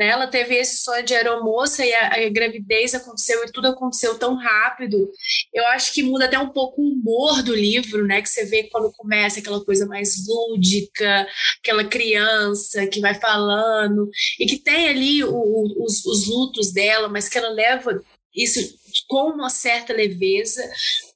[0.00, 0.08] Né?
[0.08, 4.34] Ela teve esse sonho de aeromoça e a, a gravidez aconteceu e tudo aconteceu tão
[4.34, 5.10] rápido.
[5.52, 8.22] Eu acho que muda até um pouco o humor do livro, né?
[8.22, 14.08] Que você vê quando começa aquela coisa mais lúdica, aquela criança que vai falando
[14.38, 18.02] e que tem ali o, o, os, os lutos dela, mas que ela leva
[18.34, 18.58] isso
[19.06, 20.62] com uma certa leveza,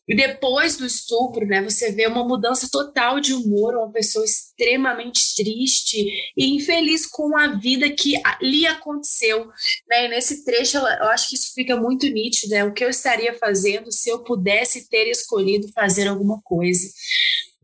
[0.07, 5.35] e depois do estupro, né, você vê uma mudança total de humor, uma pessoa extremamente
[5.35, 9.47] triste e infeliz com a vida que lhe aconteceu.
[9.89, 10.07] Né?
[10.07, 12.65] E nesse trecho, eu acho que isso fica muito nítido, né?
[12.65, 16.87] o que eu estaria fazendo se eu pudesse ter escolhido fazer alguma coisa.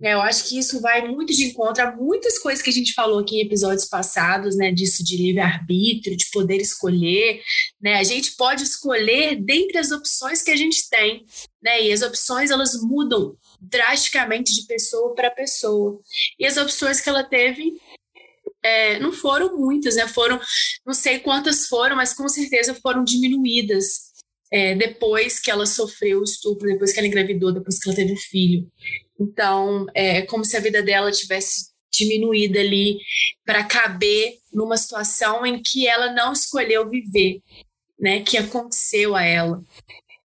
[0.03, 2.95] É, eu acho que isso vai muito de encontro a muitas coisas que a gente
[2.95, 4.73] falou aqui em episódios passados, né?
[4.73, 7.43] Disso de livre-arbítrio, de poder escolher,
[7.79, 7.97] né?
[7.97, 11.27] A gente pode escolher dentre as opções que a gente tem,
[11.63, 11.83] né?
[11.83, 16.01] E as opções, elas mudam drasticamente de pessoa para pessoa.
[16.39, 17.75] E as opções que ela teve
[18.63, 20.07] é, não foram muitas, né?
[20.09, 20.41] Foram,
[20.87, 24.11] não sei quantas foram, mas com certeza foram diminuídas
[24.51, 28.17] é, depois que ela sofreu o estupro, depois que ela engravidou, depois que ela teve
[28.17, 28.69] filho.
[29.19, 32.99] Então, é como se a vida dela tivesse diminuído ali
[33.45, 37.41] para caber numa situação em que ela não escolheu viver,
[37.99, 38.23] né?
[38.23, 39.63] Que aconteceu a ela.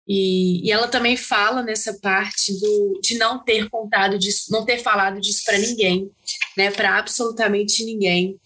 [0.06, 4.78] E, e ela também fala nessa parte do, de não ter contado disso, não ter
[4.78, 6.10] falado disso para ninguém,
[6.56, 6.70] né?
[6.70, 8.38] Para absolutamente ninguém.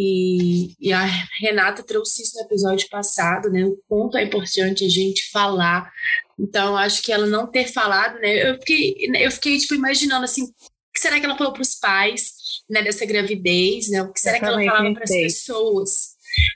[0.00, 1.04] E, e, a
[1.40, 3.64] Renata trouxe isso no episódio passado, né?
[3.64, 5.90] O quanto é importante a gente falar.
[6.38, 8.48] Então, acho que ela não ter falado, né?
[8.48, 10.46] Eu fiquei, eu fiquei tipo, imaginando assim, o
[10.94, 12.32] que será que ela falou para os pais,
[12.70, 14.00] né, dessa gravidez, né?
[14.00, 15.90] O que será eu que ela falava para as pessoas,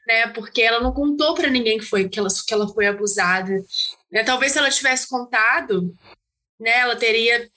[0.06, 0.28] né?
[0.28, 3.52] Porque ela não contou para ninguém que foi que ela, que ela foi abusada.
[4.12, 4.22] Né?
[4.22, 5.94] Talvez se ela tivesse contado,
[6.62, 7.50] né, ela teria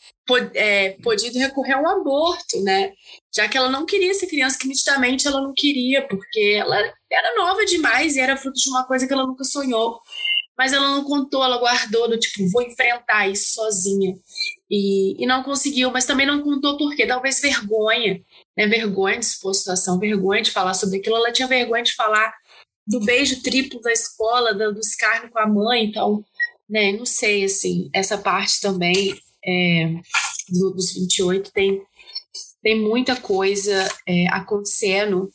[0.55, 2.91] é, podido recorrer a um aborto, né?
[3.33, 6.75] Já que ela não queria ser criança, que nitidamente ela não queria, porque ela
[7.11, 9.99] era nova demais e era fruto de uma coisa que ela nunca sonhou.
[10.57, 14.15] Mas ela não contou, ela guardou, do tipo, vou enfrentar isso sozinha.
[14.71, 18.19] E, e não conseguiu, mas também não contou porque talvez vergonha,
[18.57, 18.65] né?
[18.65, 21.17] Vergonha de expor a situação, vergonha de falar sobre aquilo.
[21.17, 22.33] Ela tinha vergonha de falar
[22.87, 26.23] do beijo triplo da escola, do escárnio com a mãe, então,
[26.69, 26.91] né?
[26.91, 29.93] Não sei, assim, essa parte também é,
[30.49, 31.81] do, dos 28 tem,
[32.61, 35.29] tem muita coisa é, acontecendo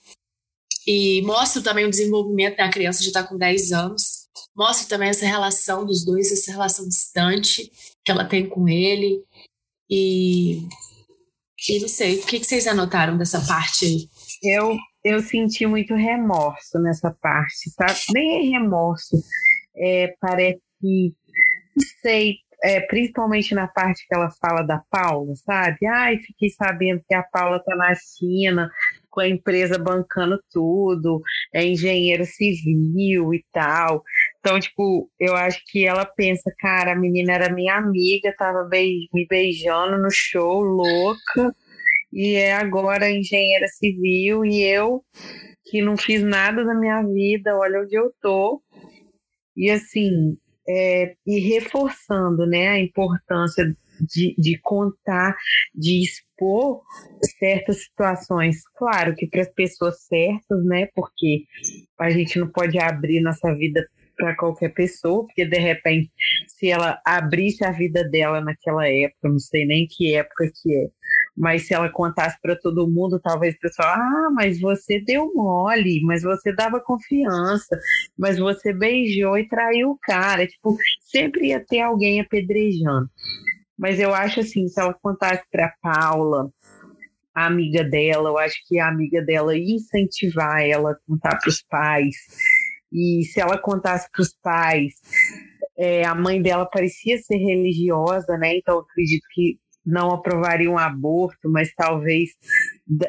[0.87, 5.27] e mostra também o desenvolvimento da criança, já está com 10 anos, mostra também essa
[5.27, 7.71] relação dos dois, essa relação distante
[8.05, 9.23] que ela tem com ele
[9.89, 10.67] e,
[11.69, 14.09] e não sei, o que, que vocês anotaram dessa parte aí?
[14.43, 17.87] Eu, eu senti muito remorso nessa parte, tá?
[18.15, 19.23] Nem é remorso,
[19.77, 21.15] é, parece que,
[22.01, 25.87] sei, é, principalmente na parte que ela fala da Paula, sabe?
[25.87, 28.71] Ai, fiquei sabendo que a Paula tá na China
[29.11, 31.21] com a empresa bancando tudo,
[31.53, 34.03] é engenheiro civil e tal.
[34.39, 39.27] Então, tipo, eu acho que ela pensa, cara, a menina era minha amiga, tava me
[39.29, 41.55] beijando no show, louca,
[42.13, 45.03] e é agora engenheira civil, e eu,
[45.65, 48.63] que não fiz nada na minha vida, olha onde eu tô.
[49.57, 50.37] E assim,
[50.71, 53.65] é, e reforçando né, a importância
[54.01, 55.37] de, de contar,
[55.75, 56.83] de expor
[57.39, 58.63] certas situações.
[58.77, 60.89] Claro que para as pessoas certas, né?
[60.95, 61.45] Porque
[61.99, 63.85] a gente não pode abrir nossa vida
[64.17, 66.11] para qualquer pessoa, porque de repente,
[66.47, 70.89] se ela abrisse a vida dela naquela época, não sei nem que época que é,
[71.41, 76.03] mas se ela contasse para todo mundo, talvez o pessoal, ah, mas você deu mole,
[76.03, 77.81] mas você dava confiança,
[78.17, 80.47] mas você beijou e traiu o cara.
[80.47, 83.09] Tipo, sempre ia ter alguém apedrejando.
[83.79, 86.53] Mas eu acho assim, se ela contasse para Paula,
[87.35, 91.49] a amiga dela, eu acho que a amiga dela ia incentivar ela a contar para
[91.49, 92.17] os pais.
[92.93, 94.93] E se ela contasse para os pais,
[95.79, 98.59] é, a mãe dela parecia ser religiosa, né?
[98.59, 102.31] Então eu acredito que não aprovaria um aborto, mas talvez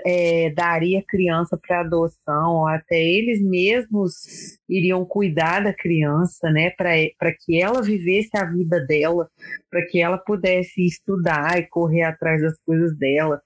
[0.06, 7.34] é, daria criança para adoção, ou até eles mesmos iriam cuidar da criança, né, para
[7.34, 9.30] que ela vivesse a vida dela,
[9.70, 13.42] para que ela pudesse estudar e correr atrás das coisas dela.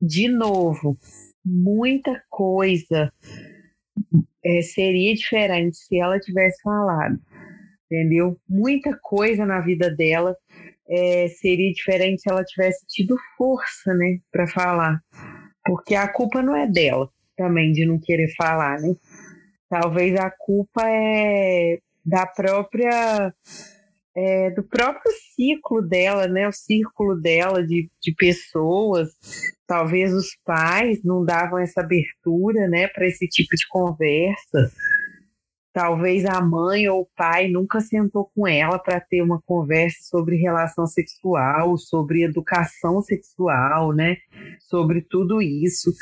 [0.00, 0.96] De novo,
[1.44, 3.12] muita coisa
[4.44, 7.18] é, seria diferente se ela tivesse falado,
[7.90, 8.38] entendeu?
[8.48, 10.36] Muita coisa na vida dela
[10.88, 15.00] é, seria diferente se ela tivesse tido força, né, para falar.
[15.64, 18.94] Porque a culpa não é dela também de não querer falar, né?
[19.68, 23.34] Talvez a culpa é da própria
[24.16, 26.48] é, do próprio ciclo dela, né?
[26.48, 29.10] O círculo dela de, de pessoas.
[29.66, 34.72] Talvez os pais não davam essa abertura, né, para esse tipo de conversa.
[35.76, 40.36] Talvez a mãe ou o pai nunca sentou com ela para ter uma conversa sobre
[40.36, 44.16] relação sexual, sobre educação sexual, né?
[44.58, 45.92] Sobre tudo isso.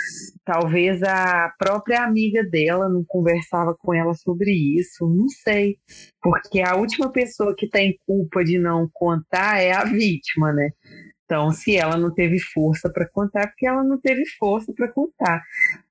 [0.44, 5.76] Talvez a própria amiga dela não conversava com ela sobre isso, não sei.
[6.22, 10.70] Porque a última pessoa que tem culpa de não contar é a vítima, né?
[11.24, 15.42] Então, se ela não teve força para contar, porque ela não teve força para contar.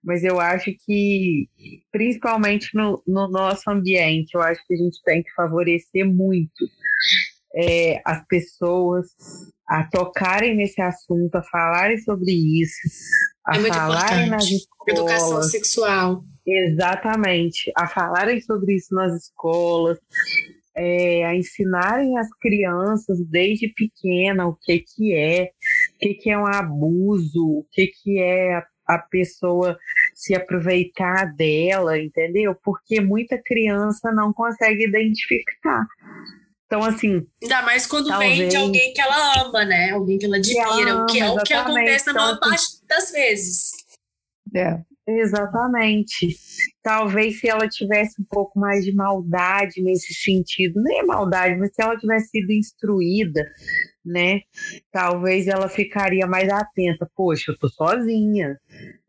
[0.03, 1.47] Mas eu acho que,
[1.91, 6.65] principalmente no, no, nosso ambiente, eu acho que a gente tem que favorecer muito
[7.55, 9.07] é, as pessoas
[9.67, 12.77] a tocarem nesse assunto, a falarem sobre isso,
[13.47, 14.87] a é falarem nas escolas.
[14.87, 16.23] Educação sexual.
[16.45, 19.97] Exatamente, a falarem sobre isso nas escolas,
[20.75, 25.51] é, a ensinarem as crianças desde pequena o que, que é,
[25.95, 29.77] o que, que é um abuso, o que, que é a, a pessoa
[30.13, 32.55] se aproveitar dela, entendeu?
[32.63, 35.85] Porque muita criança não consegue identificar.
[36.65, 37.25] Então, assim.
[37.41, 38.37] Ainda mais quando talvez...
[38.37, 39.91] vem de alguém que ela ama, né?
[39.91, 43.71] Alguém que ela admira, o que é o que acontece na maior parte das vezes.
[44.55, 44.81] É.
[45.05, 46.37] Exatamente.
[46.81, 51.73] Talvez se ela tivesse um pouco mais de maldade nesse sentido, nem é maldade, mas
[51.73, 53.45] se ela tivesse sido instruída,
[54.05, 54.41] né?
[54.91, 57.09] Talvez ela ficaria mais atenta.
[57.15, 58.57] Poxa, eu tô sozinha.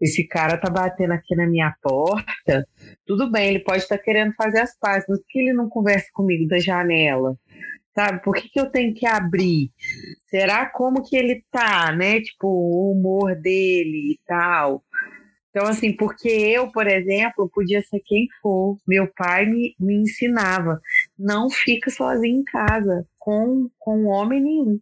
[0.00, 2.66] Esse cara tá batendo aqui na minha porta.
[3.07, 5.68] Tudo bem, ele pode estar tá querendo fazer as pazes, mas por que ele não
[5.68, 7.37] conversa comigo da janela?
[7.94, 8.20] Sabe?
[8.22, 9.70] Por que, que eu tenho que abrir?
[10.28, 12.20] Será como que ele tá, né?
[12.20, 14.83] Tipo, o humor dele e tal.
[15.54, 20.80] Então, assim, porque eu, por exemplo, podia ser quem for, meu pai me, me ensinava,
[21.16, 24.80] não fica sozinho em casa, com, com homem nenhum,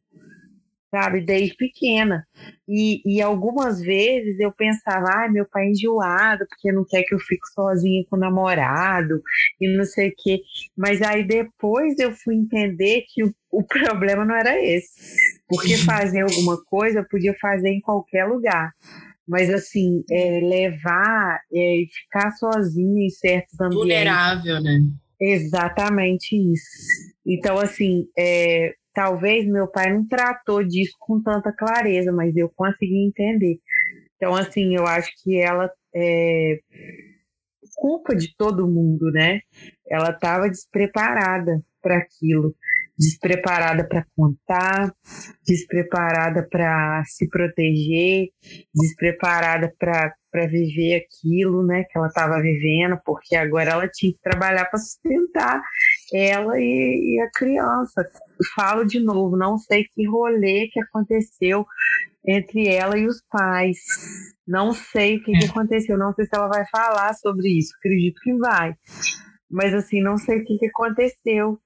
[0.91, 2.27] sabe, desde pequena.
[2.67, 7.15] E, e algumas vezes eu pensava, ai, meu pai é enjoado, porque não quer que
[7.15, 9.21] eu fique sozinha com o namorado,
[9.61, 10.41] e não sei o quê.
[10.75, 14.91] Mas aí depois eu fui entender que o, o problema não era esse.
[15.47, 18.73] Porque fazer alguma coisa eu podia fazer em qualquer lugar
[19.27, 23.79] mas assim, é, levar e é, ficar sozinho em certos ambientes.
[23.79, 24.81] Vulnerável, né?
[25.21, 27.13] Exatamente isso.
[27.25, 33.07] Então, assim, é, talvez meu pai não tratou disso com tanta clareza, mas eu consegui
[33.07, 33.59] entender.
[34.17, 36.59] Então, assim, eu acho que ela é
[37.77, 39.41] culpa de todo mundo, né?
[39.89, 42.55] Ela estava despreparada para aquilo
[42.99, 44.93] despreparada para contar,
[45.47, 48.29] despreparada para se proteger,
[48.75, 54.67] despreparada para viver aquilo, né, que ela estava vivendo, porque agora ela tinha que trabalhar
[54.67, 55.63] para sustentar
[56.13, 58.09] ela e, e, a criança.
[58.55, 61.67] Falo de novo, não sei que rolê que aconteceu
[62.27, 63.79] entre ela e os pais.
[64.47, 65.49] Não sei o que, que é.
[65.49, 68.75] aconteceu, não sei se ela vai falar sobre isso, acredito que vai.
[69.53, 71.61] Mas assim, não sei o que, que aconteceu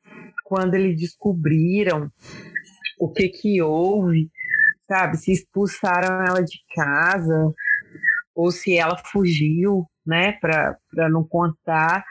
[0.44, 2.11] quando eles descobriram
[2.99, 4.29] o que que houve,
[4.88, 5.16] sabe?
[5.16, 7.55] Se expulsaram ela de casa
[8.35, 10.77] ou se ela fugiu, né, para
[11.09, 12.05] não contar.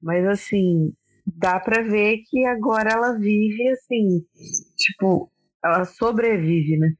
[0.00, 0.92] Mas assim,
[1.26, 4.24] dá para ver que agora ela vive assim,
[4.76, 5.30] tipo,
[5.64, 6.92] ela sobrevive, né?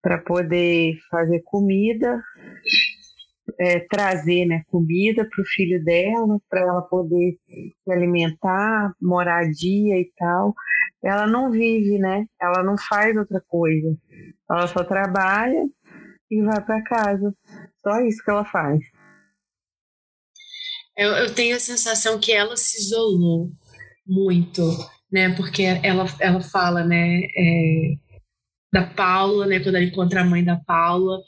[0.00, 2.22] Para poder fazer comida,
[3.58, 10.10] é, trazer né, comida para o filho dela, para ela poder se alimentar, moradia e
[10.16, 10.54] tal.
[11.02, 12.26] Ela não vive, né?
[12.40, 13.96] Ela não faz outra coisa.
[14.50, 15.64] Ela só trabalha
[16.30, 17.34] e vai para casa.
[17.82, 18.80] Só isso que ela faz.
[20.96, 23.50] Eu, eu tenho a sensação que ela se isolou
[24.06, 24.62] muito,
[25.10, 25.34] né?
[25.34, 27.22] Porque ela, ela fala, né?
[27.36, 27.94] É,
[28.72, 29.60] da Paula, né?
[29.60, 31.20] Quando ela encontra a mãe da Paula,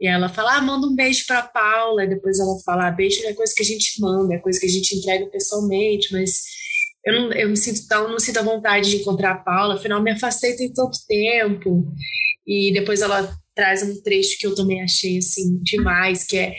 [0.00, 2.04] e ela fala, ah, manda um beijo para Paula.
[2.04, 4.60] E depois ela fala, ah, beijo não é coisa que a gente manda, é coisa
[4.60, 6.42] que a gente entrega pessoalmente, mas
[7.04, 10.02] eu não, eu me sinto tão, não sinto a vontade de encontrar a Paula, afinal
[10.02, 11.86] me afastei tem tanto tempo.
[12.46, 16.54] E depois ela traz um trecho que eu também achei assim demais, que é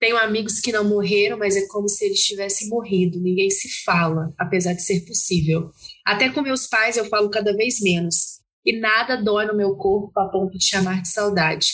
[0.00, 3.20] tenho amigos que não morreram, mas é como se eles tivessem morrido.
[3.20, 5.70] Ninguém se fala, apesar de ser possível.
[6.04, 8.40] Até com meus pais eu falo cada vez menos.
[8.66, 11.68] E nada dói no meu corpo a ponto de chamar de saudade.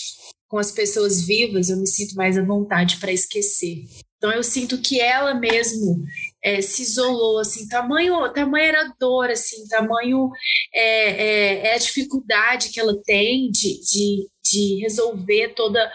[0.50, 3.84] Com as pessoas vivas, eu me sinto mais à vontade para esquecer.
[4.20, 6.04] Então eu sinto que ela mesmo
[6.44, 10.28] é, se isolou, assim, tamanho, tamanho era dor, assim, tamanho
[10.74, 15.90] é, é, é, a dificuldade que ela tem de, de, de resolver toda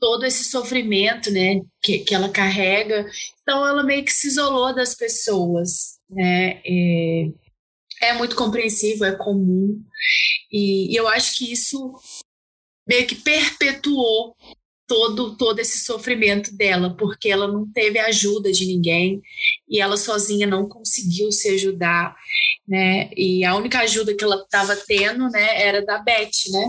[0.00, 3.06] todo esse sofrimento, né, que, que ela carrega.
[3.42, 7.30] Então ela meio que se isolou das pessoas, né, é,
[8.02, 9.80] é muito compreensível, é comum,
[10.50, 11.92] e, e eu acho que isso
[12.88, 14.34] meio que perpetuou
[14.88, 19.20] todo todo esse sofrimento dela, porque ela não teve ajuda de ninguém
[19.68, 22.16] e ela sozinha não conseguiu se ajudar,
[22.66, 23.10] né?
[23.14, 26.64] E a única ajuda que ela estava tendo, né, era da Beth, né?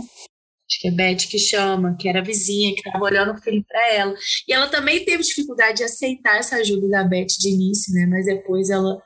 [0.70, 3.64] Acho que é Beth que chama, que era a vizinha que estava olhando o filho
[3.68, 4.14] para ela.
[4.48, 8.06] E ela também teve dificuldade de aceitar essa ajuda da Beth de início, né?
[8.06, 9.02] Mas depois ela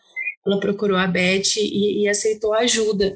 [0.45, 3.15] ela procurou a Beth e, e aceitou a ajuda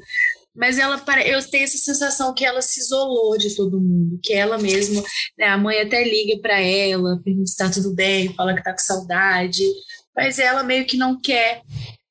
[0.58, 4.58] mas ela eu tenho essa sensação que ela se isolou de todo mundo, que ela
[4.58, 5.00] mesma,
[5.38, 8.72] né, a mãe até liga para ela, pergunta se está tudo bem, fala que está
[8.72, 9.62] com saudade,
[10.16, 11.62] mas ela meio que não quer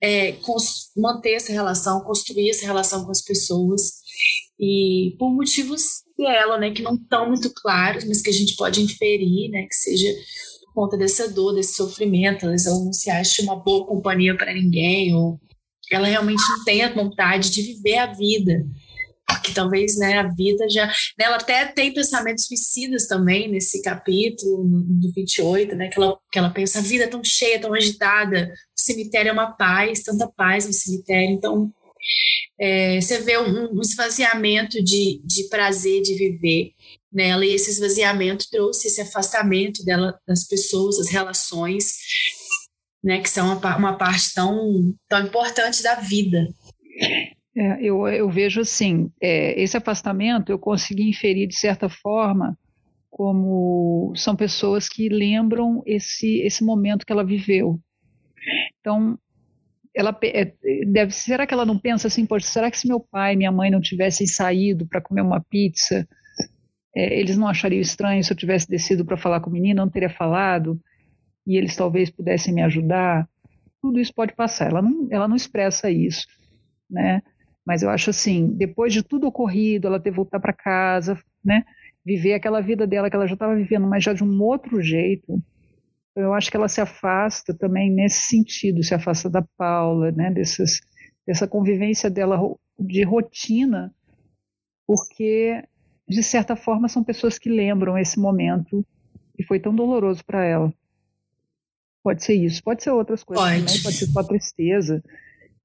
[0.02, 0.36] é,
[0.96, 3.98] manter essa relação, construir essa relação com as pessoas.
[4.58, 8.82] E por motivos dela, né, que não estão muito claros, mas que a gente pode
[8.82, 10.08] inferir, né, que seja
[10.64, 15.14] por conta dessa dor, desse sofrimento, ela não se acha uma boa companhia para ninguém
[15.14, 15.38] ou
[15.92, 18.66] ela realmente não tem a vontade de viver a vida.
[19.28, 20.88] Porque talvez né, a vida já.
[20.88, 25.90] Né, ela até tem pensamentos suicidas também nesse capítulo, no 28, né?
[25.90, 29.34] Que ela, que ela pensa: a vida é tão cheia, tão agitada, o cemitério é
[29.34, 31.32] uma paz, tanta paz no cemitério.
[31.32, 31.70] Então,
[32.60, 36.72] é, você vê um, um esvaziamento de, de prazer de viver
[37.12, 41.94] nela, e esse esvaziamento trouxe esse afastamento dela das pessoas, das relações,
[43.04, 46.48] né, que são uma, uma parte tão, tão importante da vida.
[47.56, 52.58] É, eu, eu vejo assim, é, esse afastamento eu consegui inferir de certa forma
[53.10, 57.80] como são pessoas que lembram esse, esse momento que ela viveu.
[58.80, 59.18] Então,
[59.96, 60.54] ela é,
[60.86, 63.52] deve será que ela não pensa assim, poxa, será que se meu pai e minha
[63.52, 66.08] mãe não tivessem saído para comer uma pizza,
[66.96, 69.90] é, eles não achariam estranho se eu tivesse descido para falar com o menino, não
[69.90, 70.80] teria falado?
[71.48, 73.28] E eles talvez pudessem me ajudar,
[73.82, 74.70] tudo isso pode passar.
[74.70, 76.28] Ela não, ela não expressa isso,
[76.90, 77.22] né?
[77.66, 81.64] Mas eu acho assim, depois de tudo ocorrido, ela ter voltar para casa, né?
[82.06, 85.42] Viver aquela vida dela que ela já estava vivendo, mas já de um outro jeito.
[86.16, 90.30] Eu acho que ela se afasta também nesse sentido, se afasta da Paula, né?
[90.32, 90.82] Dessas,
[91.26, 92.38] dessa convivência dela
[92.78, 93.94] de rotina,
[94.86, 95.64] porque
[96.08, 98.86] de certa forma são pessoas que lembram esse momento
[99.36, 100.74] que foi tão doloroso para ela.
[102.08, 103.66] Pode ser isso, pode ser outras coisas pode.
[103.66, 105.04] também, pode ser só tristeza,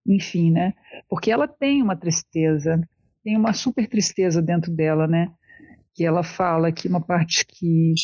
[0.05, 0.75] enfim, né?
[1.09, 2.83] Porque ela tem uma tristeza,
[3.23, 5.31] tem uma super tristeza dentro dela, né?
[5.95, 7.95] Que ela fala aqui, uma parte que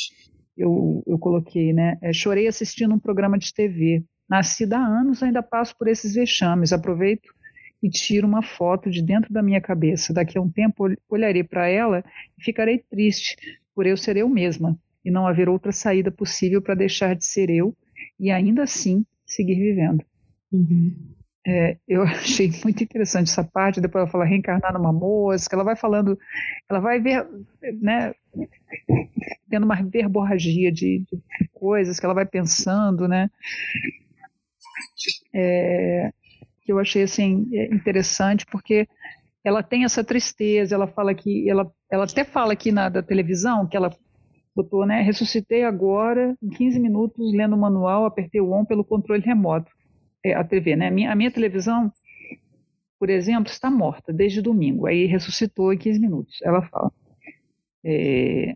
[0.56, 1.98] eu, eu coloquei, né?
[2.00, 4.04] É, Chorei assistindo um programa de TV.
[4.30, 6.72] Nascida há anos, ainda passo por esses vexames.
[6.72, 7.28] Aproveito
[7.82, 10.14] e tiro uma foto de dentro da minha cabeça.
[10.14, 12.04] Daqui a um tempo olharei para ela
[12.38, 13.34] e ficarei triste
[13.74, 17.50] por eu ser eu mesma e não haver outra saída possível para deixar de ser
[17.50, 17.76] eu
[18.18, 20.04] e ainda assim seguir vivendo.
[20.52, 21.14] Uhum.
[21.46, 25.76] É, eu achei muito interessante essa parte, depois ela fala reencarnar numa mosca, ela vai
[25.76, 26.18] falando,
[26.68, 27.26] ela vai ver,
[27.80, 28.12] né,
[29.48, 33.30] tendo uma verborragia de, de coisas que ela vai pensando, né,
[35.34, 36.12] é,
[36.62, 38.86] que eu achei, assim, interessante, porque
[39.42, 43.66] ela tem essa tristeza, ela fala que, ela, ela até fala aqui na da televisão,
[43.66, 43.90] que ela
[44.54, 45.02] botou, né?
[45.02, 49.70] Ressuscitei agora, em 15 minutos, lendo o manual, apertei o ON pelo controle remoto.
[50.24, 50.88] É, a TV, né?
[50.88, 51.92] A minha, a minha televisão,
[52.98, 56.38] por exemplo, está morta desde domingo, aí ressuscitou em 15 minutos.
[56.42, 56.92] Ela fala.
[57.84, 58.54] É,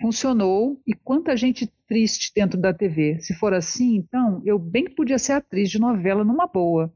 [0.00, 3.20] funcionou e quanta gente triste dentro da TV.
[3.20, 6.92] Se for assim, então, eu bem que podia ser atriz de novela numa boa.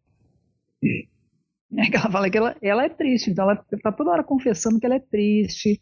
[0.82, 4.86] É ela fala que ela, ela é triste, então ela está toda hora confessando que
[4.86, 5.80] ela é triste,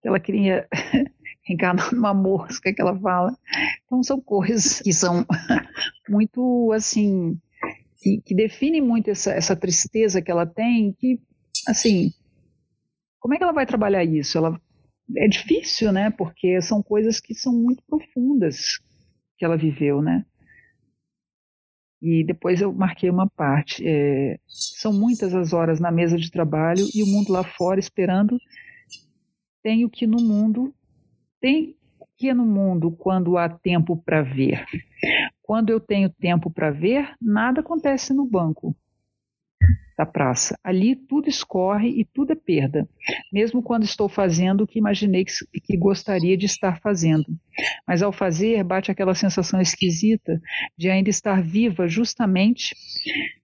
[0.00, 0.66] que ela queria
[1.44, 3.36] reencarnar numa mosca que ela fala.
[3.84, 5.24] Então são coisas que são
[6.08, 7.38] muito assim
[7.98, 11.20] que, que definem muito essa, essa tristeza que ela tem, que
[11.66, 12.12] assim
[13.24, 14.36] como é que ela vai trabalhar isso?
[14.36, 14.60] Ela
[15.16, 16.10] é difícil, né?
[16.10, 18.78] Porque são coisas que são muito profundas
[19.38, 20.26] que ela viveu, né?
[22.02, 23.82] E depois eu marquei uma parte.
[23.86, 28.38] É, são muitas as horas na mesa de trabalho e o mundo lá fora esperando.
[29.62, 30.74] Tenho que no mundo
[31.44, 31.76] tem
[32.16, 34.64] que no mundo quando há tempo para ver.
[35.42, 38.74] Quando eu tenho tempo para ver, nada acontece no banco
[39.94, 40.58] da praça.
[40.64, 42.88] Ali tudo escorre e tudo é perda,
[43.30, 47.26] mesmo quando estou fazendo o que imaginei que, que, gostaria de estar fazendo.
[47.86, 50.40] Mas ao fazer, bate aquela sensação esquisita
[50.78, 52.74] de ainda estar viva justamente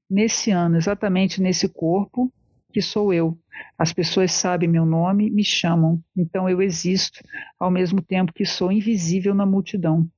[0.08, 2.32] nesse ano, exatamente nesse corpo
[2.72, 3.38] que sou eu.
[3.78, 7.22] As pessoas sabem meu nome, me chamam, então eu existo,
[7.58, 10.08] ao mesmo tempo que sou invisível na multidão.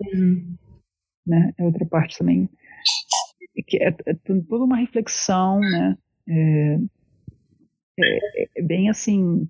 [0.00, 0.56] Uhum.
[1.26, 1.52] Né?
[1.58, 2.48] É outra parte também
[3.66, 4.14] que é, é
[4.48, 5.98] toda uma reflexão, né?
[6.28, 6.78] É,
[7.98, 9.48] é, é, bem assim,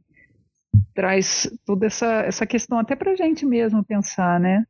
[0.95, 4.67] traz toda essa, essa questão até para a gente mesmo pensar, né?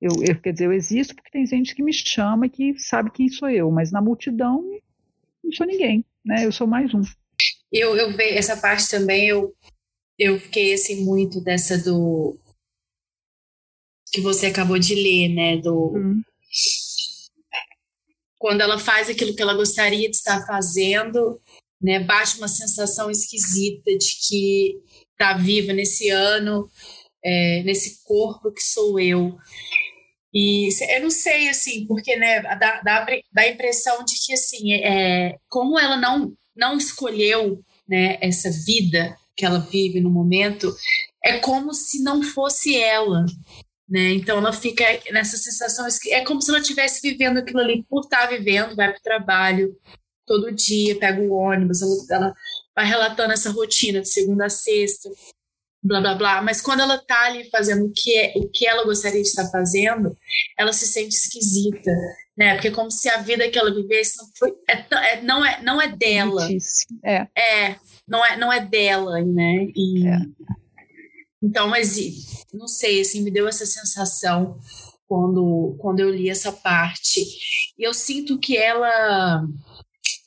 [0.00, 3.10] Eu, eu, quer dizer, eu existo porque tem gente que me chama e que sabe
[3.10, 4.64] quem sou eu, mas na multidão
[5.42, 6.46] não sou ninguém, né?
[6.46, 7.02] Eu sou mais um.
[7.72, 9.54] Eu, eu vejo essa parte também, eu,
[10.18, 12.36] eu fiquei assim muito dessa do
[14.12, 15.56] que você acabou de ler, né?
[15.58, 16.22] Do hum
[18.40, 21.38] quando ela faz aquilo que ela gostaria de estar fazendo,
[21.80, 24.80] né, bate uma sensação esquisita de que
[25.12, 26.66] está viva nesse ano,
[27.22, 29.36] é, nesse corpo que sou eu.
[30.32, 34.74] E eu não sei, assim, porque né, dá, dá, dá a impressão de que, assim,
[34.74, 40.72] é, como ela não, não escolheu né, essa vida que ela vive no momento,
[41.24, 43.26] é como se não fosse ela,
[43.88, 44.12] né?
[44.12, 48.26] Então ela fica nessa sensação, é como se ela estivesse vivendo aquilo ali por estar
[48.26, 49.76] vivendo, vai para o trabalho
[50.26, 52.34] todo dia, pega o ônibus, ela, ela
[52.76, 55.10] vai relatando essa rotina de segunda a sexta,
[55.82, 56.42] blá blá blá.
[56.42, 59.48] Mas quando ela está ali fazendo o que, é, o que ela gostaria de estar
[59.50, 60.16] fazendo,
[60.58, 61.90] ela se sente esquisita,
[62.36, 62.54] né?
[62.54, 65.62] Porque é como se a vida que ela vivesse não foi, é, é, não é
[65.62, 66.48] não é dela,
[67.04, 67.76] é, é
[68.06, 69.66] não é não é dela, né?
[69.74, 70.18] E, é.
[71.42, 71.96] Então, mas
[72.52, 74.58] não sei, assim, me deu essa sensação
[75.10, 77.20] quando, quando eu li essa parte.
[77.78, 79.44] E eu sinto que ela.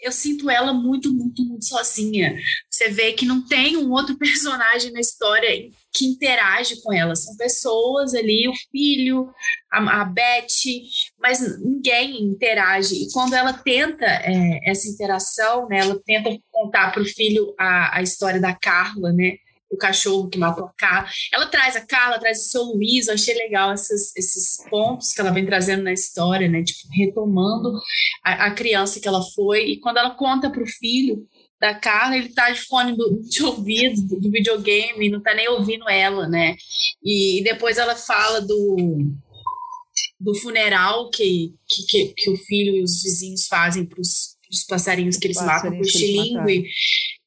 [0.04, 2.38] Eu sinto ela muito, muito, muito sozinha.
[2.70, 7.16] Você vê que não tem um outro personagem na história que interage com ela.
[7.16, 9.32] São pessoas ali, o filho,
[9.72, 10.45] a, a Beth,
[11.20, 12.95] mas ninguém interage.
[12.95, 17.97] E quando ela tenta é, essa interação, né, ela tenta contar para o filho a,
[17.97, 19.38] a história da Carla, né?
[19.74, 21.10] O cachorro que matou a Carla.
[21.32, 25.22] Ela traz a Carla, traz o seu Luiz, eu achei legal esses, esses pontos que
[25.22, 26.64] ela vem trazendo na história, né?
[26.64, 27.80] Tipo, retomando
[28.24, 29.72] a, a criança que ela foi.
[29.72, 31.28] E quando ela conta para o filho
[31.60, 35.48] da Carla, ele tá de fone do, de ouvido, do, do videogame, não tá nem
[35.48, 36.56] ouvindo ela, né?
[37.04, 38.76] E, e depois ela fala do
[40.20, 44.38] do funeral que, que, que, o filho e os vizinhos fazem para os
[44.70, 46.66] passarinhos que eles matam com o estilingue.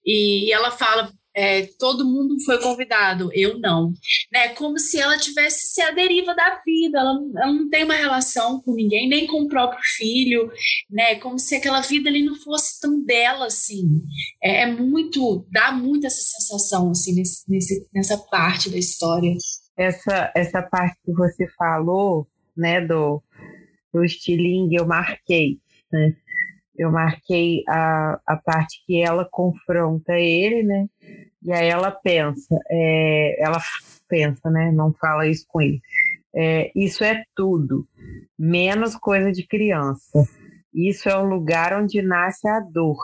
[0.05, 3.93] E, e ela fala é, todo mundo foi convidado, eu não.
[4.33, 4.49] Né?
[4.55, 8.59] Como se ela tivesse se a deriva da vida, ela, ela não tem uma relação
[8.63, 10.51] com ninguém, nem com o próprio filho,
[10.91, 11.17] né?
[11.17, 14.01] Como se aquela vida ali não fosse tão dela, assim.
[14.43, 19.35] É, é muito, dá muito essa sensação, assim, nesse, nesse, nessa parte da história.
[19.77, 22.27] Essa, essa parte que você falou,
[22.57, 23.23] né, do,
[23.93, 25.59] do estilingue, eu marquei,
[25.93, 26.17] né?
[26.79, 30.87] Eu marquei a, a parte que ela confronta ele, né?
[31.43, 33.61] E aí ela pensa, é, ela
[34.09, 34.71] pensa, né?
[34.73, 35.81] Não fala isso com ele.
[36.35, 37.87] É, isso é tudo,
[38.39, 40.25] menos coisa de criança.
[40.75, 42.99] Isso é o lugar onde nasce a dor.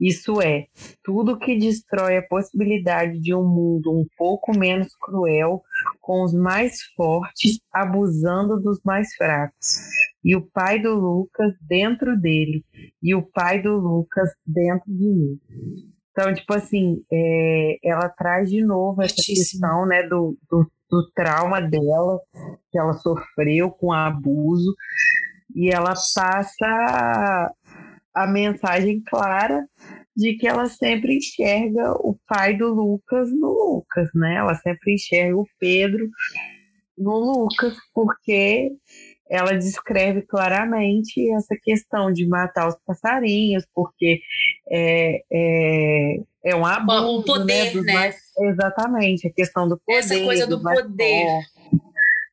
[0.00, 0.66] Isso é,
[1.02, 5.62] tudo que destrói a possibilidade de um mundo um pouco menos cruel,
[6.00, 9.66] com os mais fortes abusando dos mais fracos.
[10.24, 12.64] E o pai do Lucas dentro dele,
[13.02, 15.40] e o pai do Lucas dentro de mim.
[16.12, 21.60] Então, tipo assim, é, ela traz de novo essa questão né, do, do, do trauma
[21.60, 22.20] dela,
[22.70, 24.74] que ela sofreu com abuso,
[25.54, 27.54] e ela passa
[28.22, 29.64] a, mensagem clara
[30.16, 34.36] de que ela sempre enxerga o pai do Lucas no Lucas, né?
[34.36, 36.08] Ela sempre enxerga o Pedro
[36.96, 38.72] no Lucas, porque
[39.30, 44.20] ela descreve claramente essa questão de matar os passarinhos, porque
[44.70, 47.82] é, é, é um abuso, o poder, né?
[47.82, 47.92] né?
[47.92, 49.98] Mais, exatamente, a questão do poder.
[49.98, 51.26] Essa coisa do poder.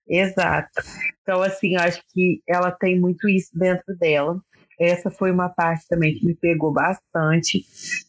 [0.07, 0.81] Exato.
[1.21, 4.39] Então, assim, acho que ela tem muito isso dentro dela.
[4.80, 7.63] Essa foi uma parte também que me pegou bastante,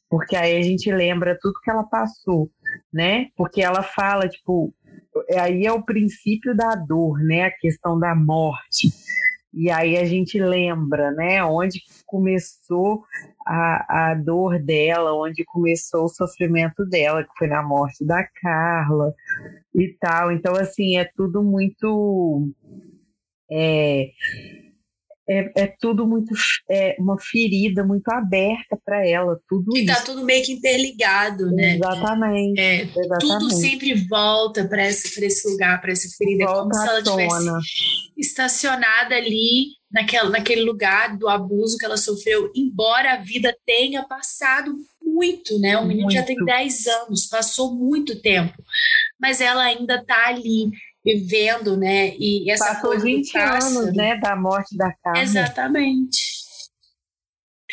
[0.08, 2.50] porque aí a gente lembra tudo que ela passou,
[2.92, 3.28] né?
[3.36, 4.74] Porque ela fala, tipo,
[5.36, 7.44] aí é o princípio da dor, né?
[7.44, 8.88] A questão da morte.
[9.52, 11.42] E aí a gente lembra, né?
[11.42, 13.04] Onde começou
[13.46, 19.14] a, a dor dela, onde começou o sofrimento dela, que foi na morte da Carla
[19.74, 20.30] e tal.
[20.30, 22.52] Então, assim, é tudo muito.
[23.50, 24.10] É,
[25.28, 26.34] é, é tudo muito
[26.70, 29.92] é uma ferida muito aberta para ela, tudo e isso.
[29.92, 31.74] tá tudo meio que interligado, né?
[31.74, 32.60] Exatamente.
[32.60, 33.26] É, exatamente.
[33.26, 37.02] Tudo sempre volta para esse, esse lugar, para essa ferida, é Volta como se ela
[37.02, 37.50] tivesse
[38.16, 44.74] estacionada ali naquela, naquele lugar do abuso que ela sofreu, embora a vida tenha passado
[45.02, 45.78] muito, né?
[45.78, 46.14] O menino muito.
[46.14, 48.54] já tem 10 anos, passou muito tempo,
[49.20, 50.70] mas ela ainda tá ali
[51.06, 52.16] vivendo, né?
[52.18, 55.22] E essa Passou coisa 20 pássaro, anos, né, da morte da Carla.
[55.22, 56.36] Exatamente.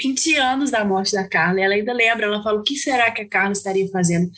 [0.01, 3.23] 20 anos da morte da Carla, ela ainda lembra, ela fala, o que será que
[3.23, 4.29] a Carla estaria fazendo?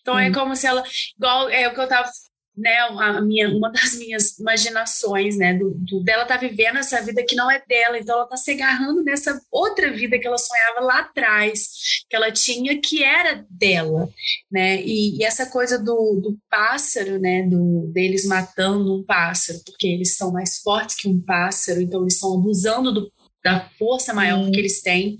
[0.00, 0.18] Então hum.
[0.18, 0.82] é como se ela,
[1.16, 2.10] igual é o que eu tava
[2.56, 7.24] né, a minha, uma das minhas imaginações, né, do, do, dela tá vivendo essa vida
[7.26, 10.80] que não é dela, então ela tá se agarrando nessa outra vida que ela sonhava
[10.80, 11.68] lá atrás,
[12.08, 14.08] que ela tinha, que era dela,
[14.50, 19.86] né, e, e essa coisa do, do pássaro, né, do, deles matando um pássaro, porque
[19.86, 24.38] eles são mais fortes que um pássaro, então eles estão abusando do, da força maior
[24.38, 24.52] hum.
[24.52, 25.16] que eles têm,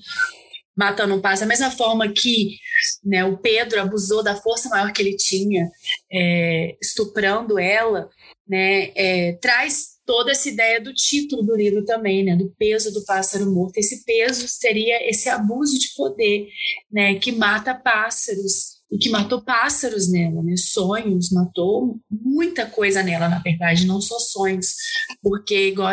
[0.76, 2.56] matando um pássaro, da mesma forma que
[3.04, 5.70] né, o Pedro abusou da força maior que ele tinha,
[6.10, 8.08] é, estuprando ela,
[8.48, 13.04] né, é, traz toda essa ideia do título do livro também, né, do peso do
[13.04, 13.78] pássaro morto.
[13.78, 16.48] Esse peso seria esse abuso de poder,
[16.90, 23.28] né, que mata pássaros e que matou pássaros nela, né, sonhos, matou muita coisa nela,
[23.28, 24.74] na verdade, não só sonhos,
[25.22, 25.88] porque igual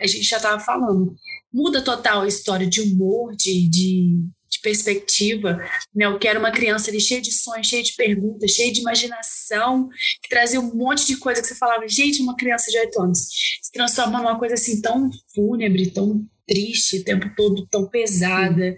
[0.00, 1.14] a gente já estava falando,
[1.54, 4.24] muda total a história de humor, de, de
[4.64, 5.58] perspectiva,
[5.94, 6.06] né?
[6.06, 9.90] Eu quero uma criança ali cheia de sonhos, cheia de perguntas, cheia de imaginação,
[10.22, 13.18] que trazia um monte de coisa que você falava, gente, uma criança de oito anos
[13.62, 18.76] se transforma numa coisa assim tão fúnebre, tão triste, o tempo todo tão pesada.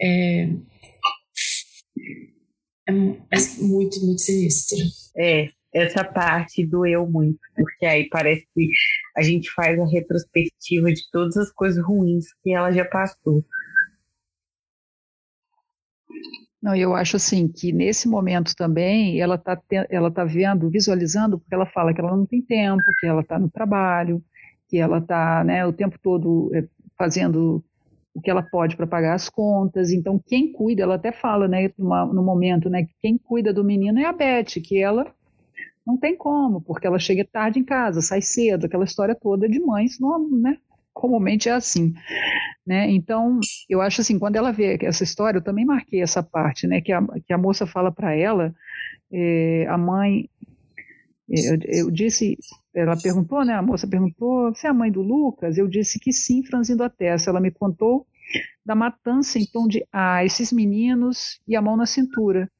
[0.00, 0.48] É,
[2.88, 4.78] é, é muito, muito sinistro.
[5.16, 8.68] É, essa parte doeu muito, porque aí parece que
[9.18, 13.44] a gente faz a retrospectiva de todas as coisas ruins que ela já passou.
[16.62, 19.60] Não, eu acho assim que nesse momento também ela está
[19.90, 23.38] ela tá vendo, visualizando, porque ela fala que ela não tem tempo, que ela está
[23.38, 24.22] no trabalho,
[24.68, 26.64] que ela está né, o tempo todo é,
[26.96, 27.64] fazendo
[28.14, 29.90] o que ela pode para pagar as contas.
[29.90, 33.98] Então, quem cuida, ela até fala né, no momento né, que quem cuida do menino
[33.98, 35.12] é a Beth, que ela
[35.88, 39.58] não tem como, porque ela chega tarde em casa, sai cedo, aquela história toda de
[39.58, 40.58] mães, não, né?
[40.92, 41.94] comumente é assim.
[42.66, 42.90] Né?
[42.90, 46.82] Então, eu acho assim, quando ela vê essa história, eu também marquei essa parte, né?
[46.82, 48.54] que, a, que a moça fala para ela,
[49.10, 50.28] é, a mãe,
[51.30, 52.36] é, eu, eu, disse,
[52.74, 53.54] ela perguntou, né?
[53.54, 55.56] A moça perguntou, você é a mãe do Lucas?
[55.56, 57.30] Eu disse que sim, franzindo a testa.
[57.30, 58.06] Ela me contou
[58.64, 62.50] da matança em tom de, ah, esses meninos e a mão na cintura.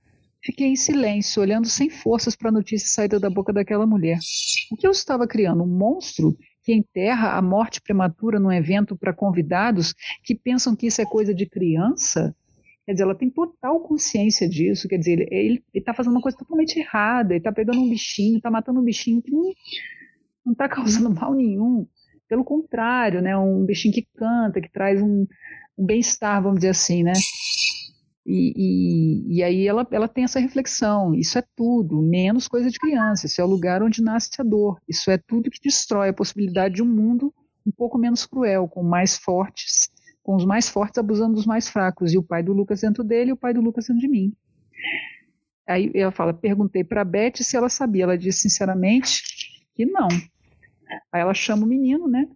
[0.49, 4.19] Fiquei em silêncio, olhando sem forças para a notícia saída da boca daquela mulher.
[4.73, 5.63] O que eu estava criando?
[5.63, 9.95] Um monstro que enterra a morte prematura num evento para convidados
[10.25, 12.35] que pensam que isso é coisa de criança?
[12.87, 14.89] Quer dizer, ela tem total consciência disso.
[14.89, 17.35] Quer dizer, ele está fazendo uma coisa totalmente errada.
[17.35, 19.53] Ele está pegando um bichinho, está matando um bichinho que não
[20.53, 21.87] está causando mal nenhum.
[22.27, 23.37] Pelo contrário, né?
[23.37, 25.27] Um bichinho que canta, que traz um,
[25.77, 27.13] um bem-estar, vamos dizer assim, né?
[28.31, 32.79] E, e, e, aí ela, ela tem essa reflexão: isso é tudo, menos coisa de
[32.79, 36.13] criança, isso é o lugar onde nasce a dor, isso é tudo que destrói a
[36.13, 37.33] possibilidade de um mundo
[37.67, 39.89] um pouco menos cruel, com mais fortes,
[40.23, 43.31] com os mais fortes abusando dos mais fracos, e o pai do Lucas dentro dele
[43.31, 44.35] e o pai do Lucas dentro de mim.
[45.67, 49.23] Aí ela fala: perguntei para a Beth se ela sabia, ela disse sinceramente
[49.75, 50.09] que não.
[51.11, 52.29] Aí ela chama o menino, né?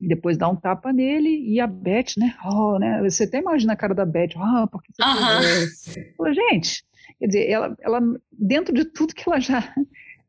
[0.00, 2.34] Depois dá um tapa nele e a Beth, né?
[2.44, 3.02] Oh, né?
[3.02, 6.14] Você até imagina a cara da Beth, ah, oh, porque você uhum.
[6.16, 6.84] Fala, gente,
[7.18, 8.00] quer dizer, ela, ela,
[8.32, 9.74] dentro de tudo que ela já,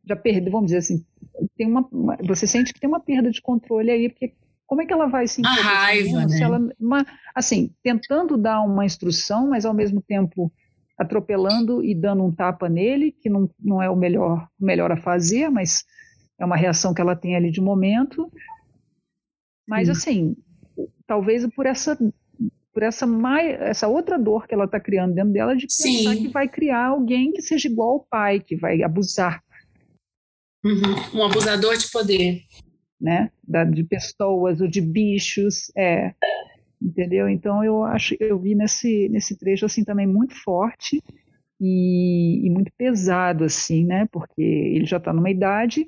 [0.05, 1.05] já perdeu, vamos dizer assim,
[1.55, 4.33] tem uma, uma, você sente que tem uma perda de controle aí, porque
[4.67, 5.47] como é que ela vai sentir?
[5.47, 6.39] A raiva, né?
[6.41, 7.05] Ela, uma,
[7.35, 10.51] assim, tentando dar uma instrução, mas ao mesmo tempo
[10.97, 14.97] atropelando e dando um tapa nele, que não, não é o melhor, o melhor a
[14.97, 15.83] fazer, mas
[16.39, 18.31] é uma reação que ela tem ali de momento.
[19.67, 19.91] Mas, Sim.
[19.91, 20.35] assim,
[21.07, 21.97] talvez por essa
[22.73, 26.21] por essa, mai, essa outra dor que ela está criando dentro dela de pensar Sim.
[26.21, 29.43] que vai criar alguém que seja igual ao pai, que vai abusar.
[30.63, 31.19] Uhum.
[31.19, 32.43] Um abusador de poder.
[32.99, 33.29] Né?
[33.45, 35.69] Da, de pessoas ou de bichos.
[35.75, 36.13] É
[36.81, 37.29] entendeu?
[37.29, 41.01] Então eu acho, eu vi nesse nesse trecho assim também muito forte
[41.59, 44.07] e, e muito pesado assim, né?
[44.11, 45.87] Porque ele já está numa idade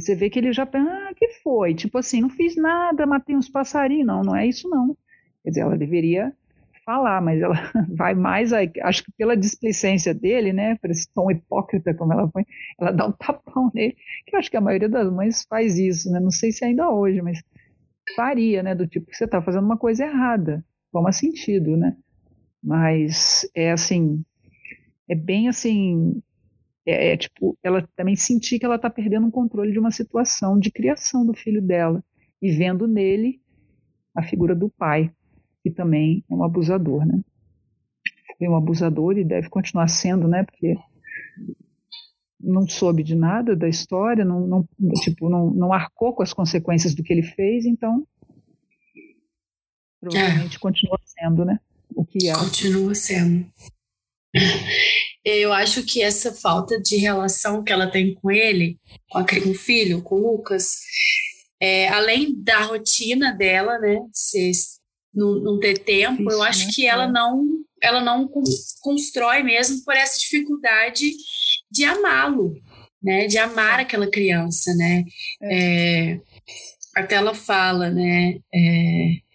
[0.00, 3.36] e você vê que ele já ah, que foi, tipo assim, não fiz nada, matei
[3.36, 4.96] uns passarinhos, não, não é isso não.
[5.42, 6.32] Quer dizer, ela deveria
[6.84, 7.54] falar, mas ela
[7.94, 12.44] vai mais, acho que pela displicência dele, né, por esse tom hipócrita como ela foi,
[12.80, 13.96] ela dá um tapão nele,
[14.26, 16.90] que eu acho que a maioria das mães faz isso, né, não sei se ainda
[16.90, 17.42] hoje, mas
[18.14, 18.74] faria, né?
[18.74, 20.64] Do tipo, você está fazendo uma coisa errada.
[20.92, 21.96] Toma sentido, né?
[22.62, 24.24] Mas é assim,
[25.08, 26.22] é bem assim,
[26.86, 30.58] é, é, tipo, ela também sentir que ela está perdendo o controle de uma situação
[30.58, 32.02] de criação do filho dela
[32.40, 33.40] e vendo nele
[34.14, 35.12] a figura do pai,
[35.62, 37.22] que também é um abusador, né?
[38.38, 40.42] Foi um abusador e deve continuar sendo, né?
[40.44, 40.74] Porque
[42.40, 44.68] não soube de nada da história, não, não,
[45.02, 48.06] tipo, não, não arcou com as consequências do que ele fez, então
[50.00, 50.58] provavelmente é.
[50.58, 51.60] continua sendo, né?
[51.94, 52.32] O que é.
[52.32, 53.46] Continua sendo.
[55.24, 58.78] Eu acho que essa falta de relação que ela tem com ele,
[59.10, 60.76] com, a, com o filho, com o Lucas,
[61.60, 63.98] é, além da rotina dela, né?
[64.12, 64.50] Se,
[65.14, 66.72] não, não ter tempo, Isso, eu acho né?
[66.74, 67.10] que ela é.
[67.10, 67.44] não,
[67.82, 68.28] ela não
[68.80, 71.12] constrói mesmo por essa dificuldade
[71.70, 72.54] de amá-lo,
[73.02, 73.26] né?
[73.26, 73.82] De amar é.
[73.82, 75.04] aquela criança, né?
[75.42, 76.12] É.
[76.12, 76.20] É,
[76.96, 78.38] até ela fala, né?
[78.54, 79.29] É,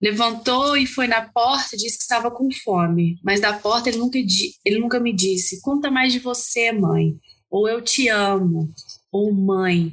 [0.00, 3.98] levantou e foi na porta e disse que estava com fome, mas da porta ele
[3.98, 4.18] nunca,
[4.64, 7.14] ele nunca me disse: conta mais de você, mãe,
[7.50, 8.68] ou eu te amo,
[9.12, 9.92] ou mãe.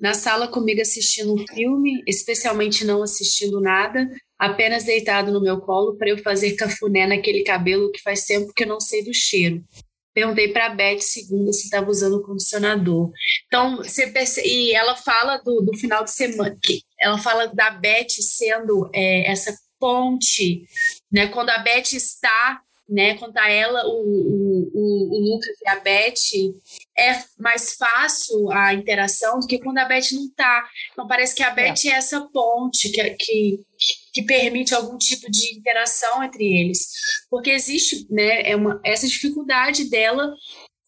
[0.00, 4.08] Na sala comigo assistindo um filme, especialmente não assistindo nada,
[4.38, 8.62] apenas deitado no meu colo para eu fazer cafuné naquele cabelo que faz tempo que
[8.62, 9.62] eu não sei do cheiro.
[10.14, 13.10] Perguntei para a Beth segunda se estava usando condicionador.
[13.46, 17.70] Então, você percebe, e ela fala do, do final de semana, que ela fala da
[17.70, 20.64] Beth sendo é, essa ponte,
[21.10, 21.28] né?
[21.28, 23.14] Quando a Beth está né?
[23.16, 26.54] Quanto a ela, o, o, o, Lucas e a Beth,
[26.96, 30.66] é mais fácil a interação do que quando a Beth não está.
[30.92, 33.60] Então, parece que a Beth é, é essa ponte que, que,
[34.14, 36.88] que permite algum tipo de interação entre eles.
[37.28, 40.34] Porque existe né, é uma, essa dificuldade dela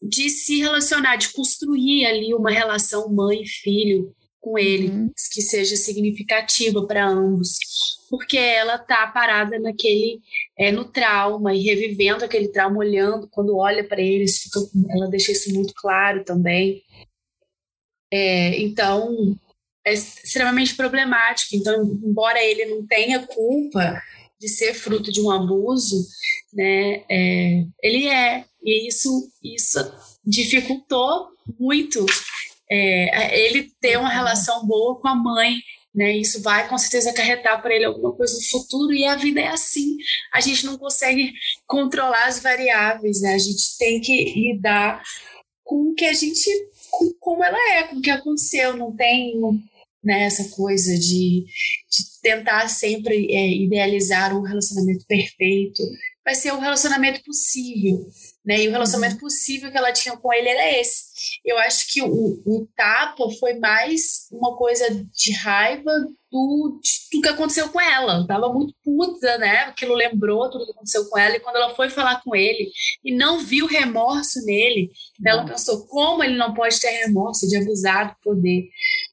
[0.00, 5.12] de se relacionar, de construir ali uma relação mãe-filho com ele, uhum.
[5.32, 7.58] que seja significativa para ambos,
[8.08, 10.20] porque ela tá parada naquele
[10.58, 14.60] é, no trauma e revivendo aquele trauma, olhando quando olha para eles, fica,
[14.90, 16.82] ela deixa isso muito claro também.
[18.12, 19.36] É, então
[19.86, 21.54] é extremamente problemático.
[21.54, 24.02] Então, embora ele não tenha culpa
[24.40, 26.06] de ser fruto de um abuso,
[26.52, 29.78] né, é, ele é e isso isso
[30.24, 31.28] dificultou
[31.58, 32.04] muito
[32.70, 35.56] é, ele ter uma relação boa com a mãe,
[35.94, 36.16] né?
[36.16, 39.48] Isso vai com certeza acarretar para ele alguma coisa no futuro e a vida é
[39.48, 39.96] assim.
[40.32, 41.32] A gente não consegue
[41.66, 43.34] controlar as variáveis, né?
[43.34, 45.02] A gente tem que lidar
[45.64, 46.48] com o que a gente,
[46.90, 48.76] com como ela é, com o que aconteceu.
[48.76, 49.34] Não tem
[50.02, 55.82] né, essa coisa de, de tentar sempre é, idealizar um relacionamento perfeito.
[56.30, 58.06] Vai ser um relacionamento possível,
[58.46, 58.62] né?
[58.62, 59.20] E o relacionamento uhum.
[59.22, 61.10] possível que ela tinha com ele era esse
[61.44, 65.90] eu acho que o, o tapa foi mais uma coisa de raiva
[66.30, 66.80] do,
[67.12, 68.26] do que aconteceu com ela.
[68.26, 69.64] tava muito puta, né?
[69.64, 71.36] Aquilo lembrou tudo que aconteceu com ela.
[71.36, 72.70] E quando ela foi falar com ele
[73.04, 74.90] e não viu remorso nele,
[75.24, 78.68] ela pensou: como ele não pode ter remorso de abusar do poder?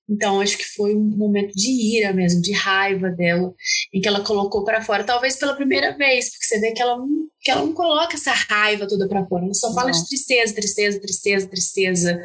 [0.10, 3.54] Então, acho que foi um momento de ira mesmo, de raiva dela,
[3.94, 6.98] em que ela colocou para fora, talvez pela primeira vez, porque você vê que ela
[6.98, 7.08] não,
[7.42, 10.00] que ela não coloca essa raiva toda para fora, ela só fala não.
[10.00, 12.20] de tristeza, tristeza, tristeza, tristeza.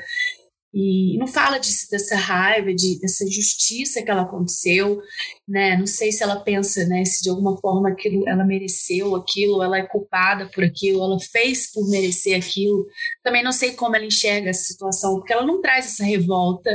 [0.75, 5.03] E não fala disso, dessa raiva, de, dessa injustiça que ela aconteceu,
[5.47, 5.77] né?
[5.77, 9.77] Não sei se ela pensa, né, se de alguma forma aquilo, ela mereceu aquilo, ela
[9.77, 12.87] é culpada por aquilo, ela fez por merecer aquilo.
[13.23, 16.71] Também não sei como ela enxerga essa situação, porque ela não traz essa revolta,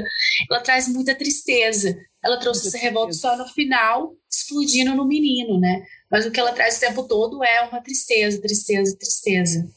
[0.49, 1.97] ela traz muita tristeza.
[2.23, 5.83] Ela trouxe essa revolta só no final, explodindo no menino, né?
[6.11, 9.67] Mas o que ela traz o tempo todo é uma tristeza, tristeza, tristeza.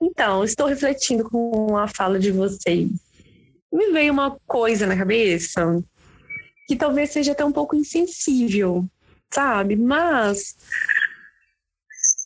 [0.00, 2.88] Então, estou refletindo com a fala de vocês
[3.72, 5.82] me veio uma coisa na cabeça
[6.66, 8.86] que talvez seja até um pouco insensível,
[9.32, 9.76] sabe?
[9.76, 10.56] Mas.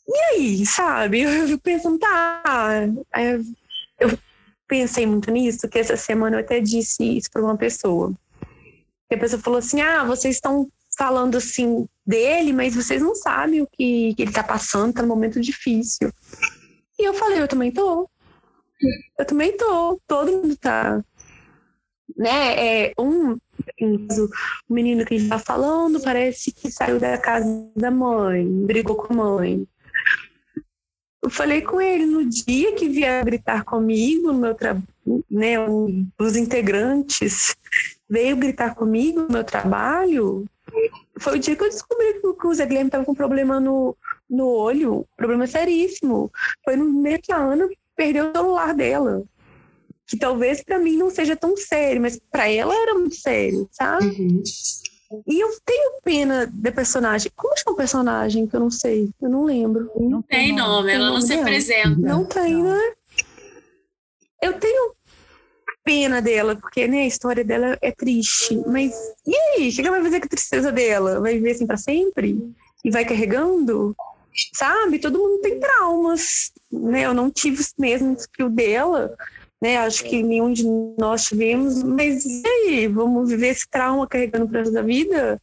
[0.06, 1.22] E aí, sabe?
[1.22, 2.82] Eu fico pensando, tá.
[3.98, 4.18] Eu
[4.68, 8.12] pensei muito nisso, que essa semana eu até disse isso para uma pessoa.
[9.10, 13.62] E a pessoa falou assim: ah, vocês estão falando assim dele, mas vocês não sabem
[13.62, 16.12] o que, que ele está passando, está num momento difícil.
[16.98, 18.08] E eu falei: eu também tô.
[19.18, 20.00] Eu também tô.
[20.06, 21.02] Todo mundo tá.
[22.16, 22.86] Né?
[22.86, 24.28] É, um, o
[24.68, 27.46] menino que a gente tá falando parece que saiu da casa
[27.76, 29.66] da mãe, brigou com a mãe.
[31.22, 34.84] Eu falei com ele no dia que vieram gritar comigo, no meu trabalho,
[35.30, 35.54] né,
[36.18, 37.56] dos integrantes
[38.08, 40.44] veio gritar comigo no meu trabalho.
[41.18, 43.96] Foi o dia que eu descobri que o Zé Guilherme estava com problema no,
[44.28, 46.30] no olho, problema seríssimo.
[46.64, 49.22] Foi no meio que a Ana perdeu o celular dela.
[50.06, 54.06] Que talvez para mim não seja tão sério, mas para ela era muito sério, sabe?
[54.06, 54.42] Uhum.
[55.26, 57.30] E eu tenho pena da personagem.
[57.36, 59.10] Como chama o personagem que eu não sei?
[59.20, 59.90] Eu não lembro.
[59.98, 61.96] Não tem nome, ela não se apresenta.
[61.96, 62.80] Não tem, né?
[64.42, 64.94] Eu tenho
[65.84, 68.56] pena dela, porque né, a história dela é triste.
[68.66, 68.94] Mas
[69.26, 69.70] e aí?
[69.70, 71.20] Chega vai fazer que a tristeza dela?
[71.20, 72.38] Vai viver assim para sempre?
[72.84, 73.94] E vai carregando?
[74.54, 74.98] Sabe?
[74.98, 77.02] Todo mundo tem traumas, né?
[77.02, 79.14] Eu não tive os mesmos que o dela,
[79.64, 79.78] né?
[79.78, 80.62] Acho que nenhum de
[80.98, 82.86] nós tivemos, mas e aí?
[82.86, 85.40] Vamos viver esse trauma carregando para da vida?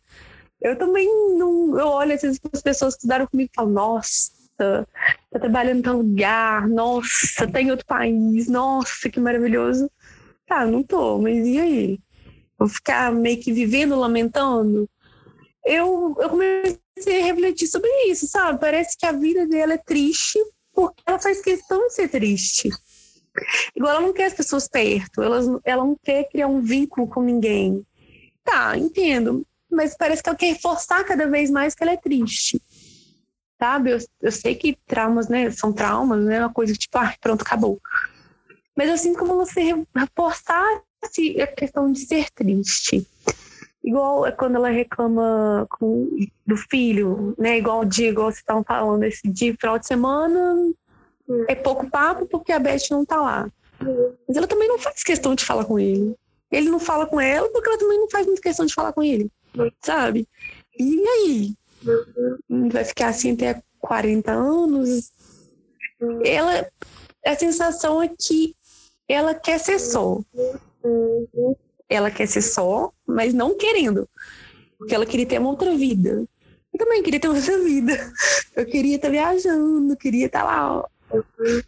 [0.61, 1.07] Eu também
[1.39, 1.79] não.
[1.79, 5.81] Eu olho às vezes as pessoas que estudaram comigo e falo, nossa, tá trabalhando em
[5.81, 9.89] tal lugar, nossa, tá em outro país, nossa, que maravilhoso.
[10.45, 11.99] Tá, não tô, mas e aí?
[12.59, 14.87] Vou ficar meio que vivendo, lamentando?
[15.65, 18.59] Eu, eu comecei a refletir sobre isso, sabe?
[18.59, 20.37] Parece que a vida dela é triste
[20.71, 22.69] porque ela faz questão de ser triste.
[23.75, 27.21] Igual ela não quer as pessoas perto, ela, ela não quer criar um vínculo com
[27.21, 27.85] ninguém.
[28.43, 29.45] Tá, entendo.
[29.69, 32.61] Mas parece que ela quer reforçar cada vez mais que ela é triste.
[33.59, 33.91] Sabe?
[33.91, 35.49] Eu, eu sei que traumas, né?
[35.51, 36.39] São traumas, né?
[36.39, 37.79] Uma coisa que, tipo, ah, pronto, acabou.
[38.75, 43.07] Mas eu sinto como você reforçar a questão de ser triste.
[43.83, 46.07] Igual é quando ela reclama com,
[46.45, 47.57] do filho, né?
[47.57, 50.71] Igual o dia, igual vocês estavam falando, esse dia, final de semana,
[51.47, 53.51] é pouco papo porque a Beth não tá lá.
[54.27, 56.15] Mas ela também não faz questão de falar com ele.
[56.51, 59.01] Ele não fala com ela porque ela também não faz muita questão de falar com
[59.01, 59.31] ele.
[59.81, 60.27] Sabe?
[60.77, 61.55] E aí?
[62.71, 65.11] Vai ficar assim até 40 anos?
[66.23, 66.67] Ela.
[67.25, 68.55] A sensação é que
[69.07, 70.19] ela quer ser só.
[71.87, 74.09] Ela quer ser só, mas não querendo.
[74.77, 76.25] Porque ela queria ter uma outra vida.
[76.73, 77.93] Eu também queria ter outra vida.
[78.55, 80.85] Eu queria estar viajando, queria estar lá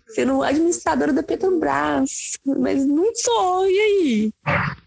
[0.08, 4.34] sendo administradora da Petrobras, mas não sou, e aí?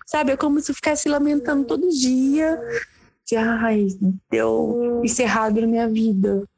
[0.07, 2.61] Sabe, é como se eu ficasse lamentando todo dia
[3.25, 3.89] que, ai,
[4.31, 6.49] deu isso errado na minha vida.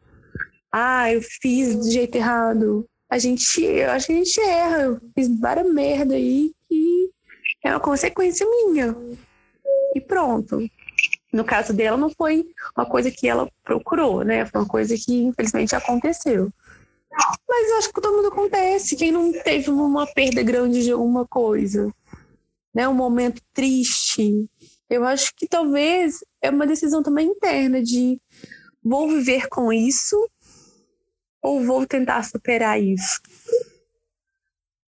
[0.71, 2.87] Ah, eu fiz do jeito errado.
[3.11, 7.11] A gente, eu acho que a gente erra, eu fiz várias merda aí que
[7.65, 8.95] é uma consequência minha.
[9.95, 10.63] E pronto.
[11.33, 12.47] No caso dela, não foi
[12.77, 14.47] uma coisa que ela procurou, né?
[14.47, 16.53] Foi uma coisa que infelizmente aconteceu.
[17.49, 18.97] Mas acho que todo mundo acontece.
[18.97, 21.93] Quem não teve uma perda grande de alguma coisa,
[22.75, 22.89] né?
[22.89, 24.49] Um momento triste.
[24.89, 28.21] Eu acho que talvez é uma decisão também interna de
[28.83, 30.17] vou viver com isso
[31.43, 33.21] ou vou tentar superar isso.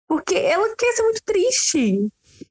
[0.07, 2.09] Porque ela quer ser muito triste.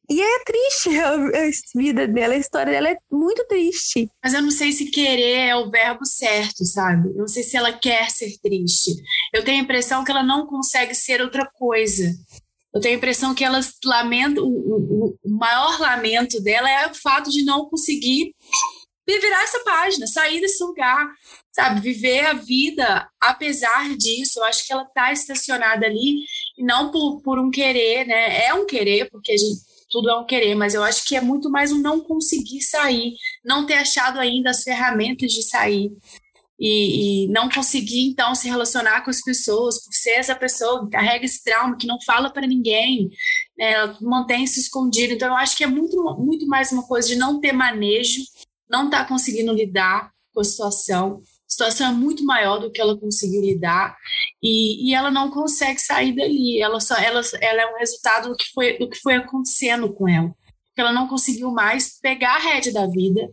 [0.09, 4.09] E é triste a, a, vida dela, a história dela é muito triste.
[4.23, 7.09] Mas eu não sei se querer é o verbo certo, sabe?
[7.09, 8.91] Eu não sei se ela quer ser triste.
[9.35, 12.15] Eu tenho a impressão que ela não consegue ser outra coisa.
[12.75, 16.95] Eu tenho a impressão que ela lamenta, o, o, o maior lamento dela é o
[16.95, 18.35] fato de não conseguir
[19.07, 21.09] virar essa página, sair desse lugar,
[21.55, 21.81] sabe?
[21.81, 24.41] Viver a vida apesar disso.
[24.41, 26.25] Eu acho que ela está estacionada ali
[26.59, 28.47] não por, por um querer, né?
[28.47, 31.21] É um querer, porque a gente tudo é um querer, mas eu acho que é
[31.21, 33.15] muito mais um não conseguir sair,
[33.45, 35.91] não ter achado ainda as ferramentas de sair.
[36.59, 40.91] E, e, não conseguir então se relacionar com as pessoas por ser essa pessoa que
[40.91, 43.11] carrega esse trauma que não fala para ninguém
[43.59, 47.09] né, ela mantém se escondido então eu acho que é muito muito mais uma coisa
[47.09, 48.23] de não ter manejo
[48.71, 51.21] não estar tá conseguindo lidar com a situação
[51.57, 53.97] situação é muito maior do que ela conseguiu lidar
[54.43, 56.61] e, e ela não consegue sair dali.
[56.61, 60.07] Ela só ela, ela é um resultado do que foi do que foi acontecendo com
[60.07, 60.35] ela.
[60.77, 63.27] Ela não conseguiu mais pegar a rédea da vida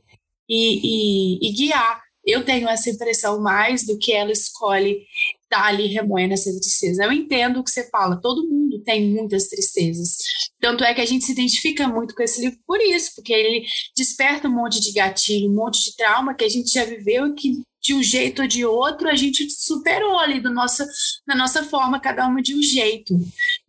[0.50, 2.02] e, e, e guiar.
[2.26, 5.06] Eu tenho essa impressão mais do que ela escolhe
[5.44, 7.04] estar ali remoendo essa tristeza.
[7.04, 10.16] Eu entendo o que você fala, todo mundo tem muitas tristezas.
[10.62, 13.66] Tanto é que a gente se identifica muito com esse livro por isso, porque ele
[13.98, 17.34] desperta um monte de gatilho, um monte de trauma que a gente já viveu e
[17.34, 20.84] que de um jeito ou de outro a gente superou ali do nosso,
[21.28, 23.14] na nossa forma, cada uma de um jeito.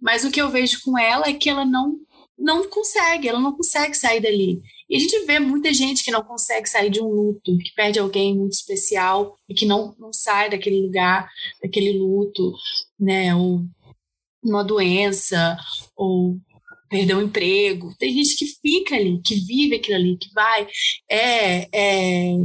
[0.01, 1.99] Mas o que eu vejo com ela é que ela não
[2.37, 4.61] não consegue, ela não consegue sair dali.
[4.91, 7.99] E a gente vê muita gente que não consegue sair de um luto, que perde
[7.99, 11.29] alguém muito especial e que não, não sai daquele lugar,
[11.63, 12.53] daquele luto,
[12.99, 13.35] né?
[13.35, 13.65] Ou
[14.43, 15.57] uma doença,
[15.97, 16.37] ou
[16.91, 17.95] perder um emprego.
[17.99, 20.67] Tem gente que fica ali, que vive aquilo ali, que vai.
[21.09, 22.37] É, é,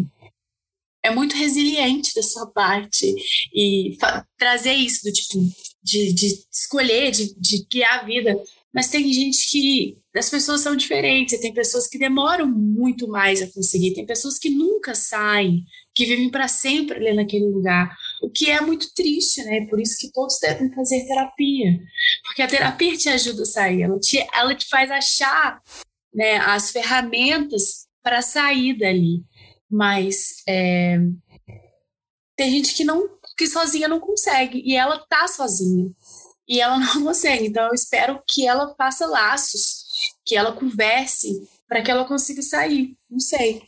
[1.04, 3.14] é muito resiliente da sua parte.
[3.54, 3.98] E
[4.38, 5.40] trazer isso do tipo
[5.82, 8.36] de, de escolher, de, de guiar a vida
[8.74, 13.52] mas tem gente que as pessoas são diferentes, tem pessoas que demoram muito mais a
[13.52, 18.50] conseguir, tem pessoas que nunca saem, que vivem para sempre ali naquele lugar, o que
[18.50, 19.66] é muito triste, né?
[19.68, 21.80] Por isso que todos devem fazer terapia,
[22.24, 25.62] porque a terapia te ajuda a sair, ela te, ela te faz achar
[26.14, 29.24] né, as ferramentas para sair dali,
[29.70, 30.98] mas é,
[32.36, 35.90] tem gente que não que sozinha não consegue e ela tá sozinha
[36.50, 37.48] e ela não consegue.
[37.48, 39.86] Então eu espero que ela faça laços,
[40.26, 42.98] que ela converse para que ela consiga sair.
[43.10, 43.62] Não sei.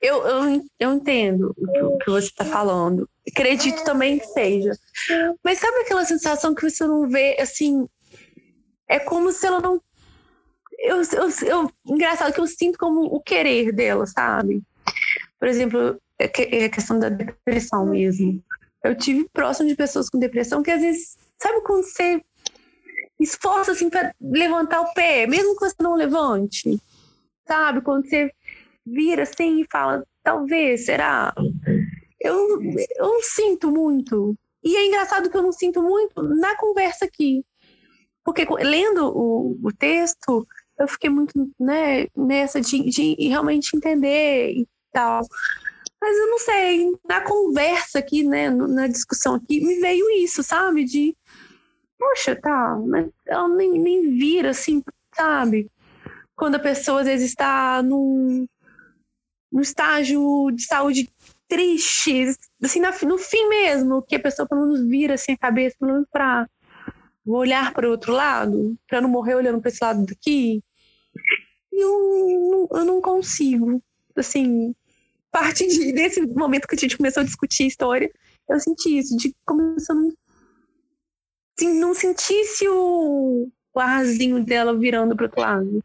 [0.00, 3.08] Eu, eu, eu entendo o que você está falando.
[3.28, 4.72] Acredito também que seja.
[5.44, 7.86] Mas sabe aquela sensação que você não vê, assim,
[8.88, 9.80] é como se ela não.
[10.80, 14.62] Eu, eu, eu, engraçado que eu sinto como o querer dela, sabe?
[15.38, 16.30] Por exemplo, é,
[16.62, 18.42] é a questão da depressão mesmo.
[18.82, 22.22] Eu tive próximo de pessoas com depressão que às vezes, sabe quando você
[23.20, 26.80] esforça assim para levantar o pé, mesmo que você não levante?
[27.46, 27.82] Sabe?
[27.82, 28.30] Quando você
[28.86, 31.34] vira assim e fala, talvez, será?
[32.18, 32.58] Eu,
[32.96, 34.34] eu sinto muito.
[34.62, 37.44] E é engraçado que eu não sinto muito na conversa aqui.
[38.24, 40.46] Porque lendo o, o texto,
[40.80, 45.22] eu fiquei muito né, nessa de, de realmente entender e tal.
[46.00, 50.84] Mas eu não sei, na conversa aqui, né, na discussão aqui, me veio isso, sabe?
[50.84, 51.14] De,
[51.98, 54.82] poxa, tá, mas ela nem, nem vira assim,
[55.14, 55.70] sabe?
[56.34, 58.46] Quando a pessoa às vezes está num,
[59.52, 61.10] num estágio de saúde
[61.46, 65.92] triste, assim, no fim mesmo, que a pessoa pelo menos vira assim a cabeça, pelo
[65.92, 66.48] menos pra
[67.26, 70.62] olhar para o outro lado, para não morrer olhando para esse lado daqui.
[71.72, 73.82] Eu, eu não consigo,
[74.16, 74.74] assim,
[75.30, 78.10] parte de, desse momento que a gente começou a discutir história,
[78.48, 80.12] eu senti isso, de começar a não,
[81.56, 85.84] assim, não sentisse o, o arzinho dela virando para outro lado.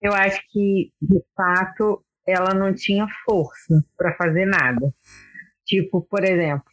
[0.00, 4.92] Eu acho que, de fato, ela não tinha força para fazer nada.
[5.64, 6.64] Tipo, por exemplo,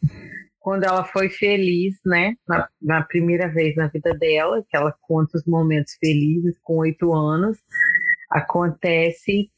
[0.60, 5.38] quando ela foi feliz, né, na, na, primeira vez na vida dela, que ela conta
[5.38, 7.58] os momentos felizes com oito anos,
[8.30, 9.50] acontece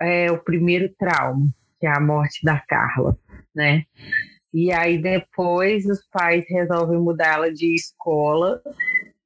[0.00, 1.48] é, o primeiro trauma,
[1.80, 3.16] que é a morte da Carla,
[3.54, 3.84] né?
[4.52, 8.60] E aí depois os pais resolvem mudá-la de escola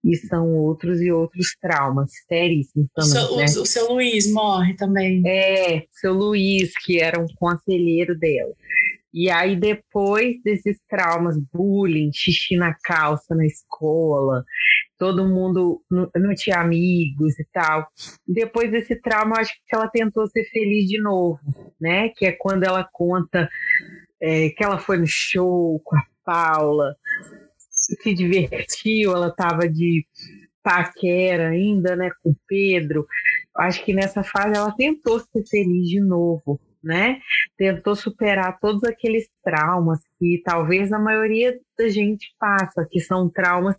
[0.04, 3.10] e são outros e outros traumas seríssimos também.
[3.10, 3.44] Seu, né?
[3.44, 5.22] o, o seu Luiz morre também.
[5.26, 8.54] É, seu Luiz, que era um conselheiro dela.
[9.12, 14.44] E aí, depois desses traumas, bullying, xixi na calça na escola,
[14.98, 17.88] todo mundo não, não tinha amigos e tal.
[18.26, 21.40] Depois desse trauma, acho que ela tentou ser feliz de novo,
[21.80, 22.10] né?
[22.10, 23.48] Que é quando ela conta
[24.20, 26.94] é, que ela foi no show com a Paula,
[27.70, 30.04] se divertiu, ela estava de
[30.62, 33.06] paquera ainda, né, com o Pedro.
[33.56, 37.18] Acho que nessa fase ela tentou ser feliz de novo, né?
[37.56, 43.76] Tentou superar todos aqueles traumas que talvez a maioria da gente passa, que são traumas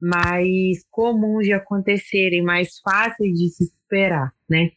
[0.00, 4.70] mais comuns de acontecerem, mais fáceis de se superar, né?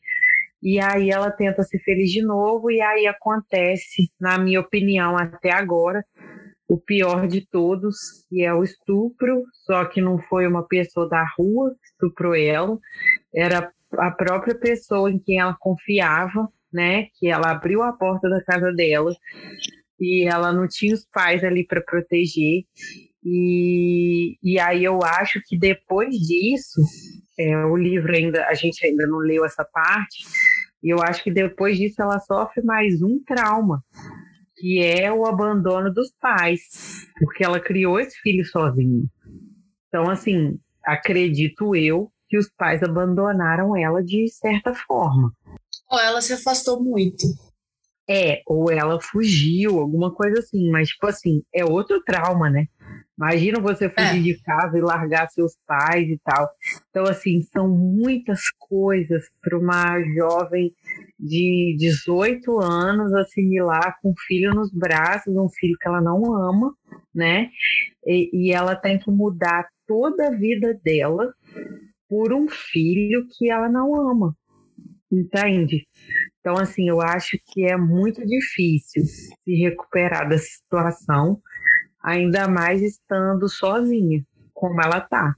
[0.61, 5.51] E aí ela tenta ser feliz de novo e aí acontece, na minha opinião, até
[5.51, 6.03] agora,
[6.67, 7.95] o pior de todos,
[8.29, 12.77] que é o estupro, só que não foi uma pessoa da rua que estuprou ela,
[13.33, 17.07] era a própria pessoa em quem ela confiava, né?
[17.19, 19.15] Que ela abriu a porta da casa dela
[19.99, 22.63] e ela não tinha os pais ali para proteger
[23.23, 26.81] e, e aí eu acho que depois disso,
[27.37, 30.23] é, o livro ainda, a gente ainda não leu essa parte,
[30.81, 33.83] e eu acho que depois disso ela sofre mais um trauma,
[34.55, 39.03] que é o abandono dos pais, porque ela criou esse filho sozinha.
[39.87, 45.33] Então, assim, acredito eu que os pais abandonaram ela de certa forma.
[45.89, 47.25] Ou ela se afastou muito.
[48.11, 52.65] É, ou ela fugiu, alguma coisa assim, mas, tipo assim, é outro trauma, né?
[53.15, 54.21] Imagina você fugir é.
[54.21, 56.49] de casa e largar seus pais e tal.
[56.89, 60.73] Então, assim, são muitas coisas para uma jovem
[61.19, 66.73] de 18 anos assimilar com um filho nos braços, um filho que ela não ama,
[67.13, 67.49] né?
[68.05, 71.31] E, e ela tem que mudar toda a vida dela
[72.07, 74.35] por um filho que ela não ama.
[75.11, 75.87] Entende?
[76.39, 81.41] Então, assim, eu acho que é muito difícil se recuperar dessa situação,
[82.01, 85.35] ainda mais estando sozinha, como ela tá.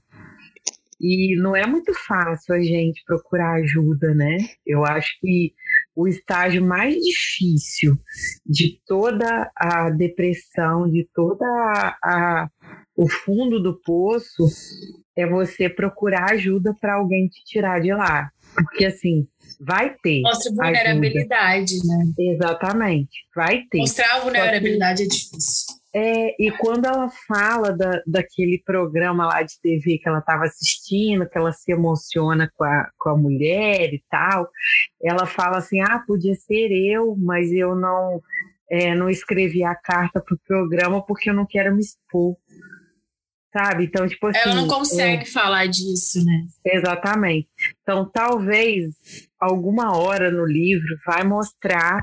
[1.00, 4.36] E não é muito fácil a gente procurar ajuda, né?
[4.64, 5.52] Eu acho que
[5.96, 7.98] o estágio mais difícil
[8.46, 12.50] de toda a depressão, de toda a, a
[12.94, 14.44] o fundo do poço,
[15.16, 18.30] é você procurar ajuda para alguém te tirar de lá.
[18.54, 19.26] Porque assim,
[19.64, 20.20] vai ter.
[20.22, 21.96] Mostra vulnerabilidade, ajuda.
[21.96, 22.12] né?
[22.18, 23.78] Exatamente, vai ter.
[23.78, 25.82] Mostrar a vulnerabilidade que, é difícil.
[25.94, 31.28] É, e quando ela fala da, daquele programa lá de TV que ela estava assistindo,
[31.28, 34.48] que ela se emociona com a, com a mulher e tal,
[35.02, 38.20] ela fala assim: ah, podia ser eu, mas eu não,
[38.70, 42.36] é, não escrevi a carta para o programa porque eu não quero me expor
[43.52, 43.84] sabe?
[43.84, 44.38] Então, tipo assim.
[44.38, 45.26] Ela não consegue é...
[45.26, 46.46] falar disso, né?
[46.64, 47.48] Exatamente.
[47.82, 48.94] Então, talvez
[49.38, 52.02] alguma hora no livro vai mostrar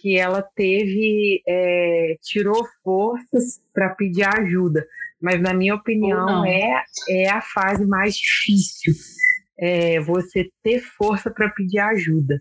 [0.00, 4.86] que ela teve, é, tirou forças para pedir ajuda.
[5.20, 8.94] Mas, na minha opinião, é, é a fase mais difícil.
[9.60, 12.40] É você ter força para pedir ajuda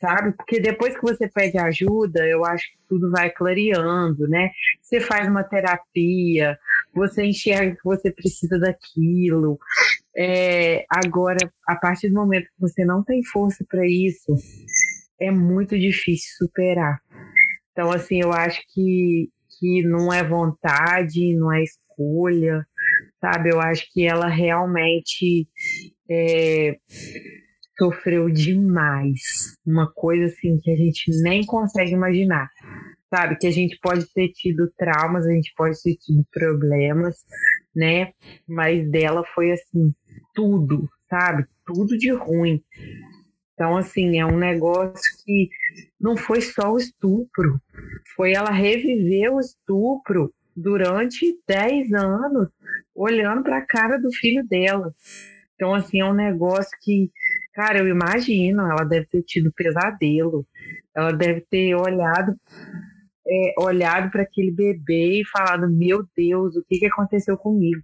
[0.00, 0.32] sabe?
[0.32, 4.50] Porque depois que você pede ajuda, eu acho que tudo vai clareando, né?
[4.80, 6.58] Você faz uma terapia,
[6.94, 9.58] você enxerga que você precisa daquilo.
[10.16, 14.34] É, agora, a partir do momento que você não tem força para isso,
[15.20, 17.00] é muito difícil superar.
[17.72, 19.28] Então, assim, eu acho que,
[19.58, 22.66] que não é vontade, não é escolha,
[23.20, 23.50] sabe?
[23.50, 25.48] Eu acho que ela realmente.
[26.10, 26.76] É,
[27.80, 29.56] sofreu demais.
[29.66, 32.50] Uma coisa assim que a gente nem consegue imaginar.
[33.10, 33.36] Sabe?
[33.36, 37.16] Que a gente pode ter tido traumas, a gente pode ter tido problemas,
[37.74, 38.12] né?
[38.46, 39.92] Mas dela foi assim,
[40.32, 41.44] tudo, sabe?
[41.66, 42.62] Tudo de ruim.
[43.54, 45.50] Então, assim, é um negócio que
[46.00, 47.60] não foi só o estupro,
[48.16, 52.48] foi ela reviver o estupro durante 10 anos,
[52.94, 54.94] olhando para a cara do filho dela.
[55.54, 57.10] Então, assim, é um negócio que
[57.52, 60.46] Cara, eu imagino, ela deve ter tido pesadelo,
[60.94, 62.34] ela deve ter olhado
[63.30, 67.80] é, olhado para aquele bebê e falado: Meu Deus, o que, que aconteceu comigo?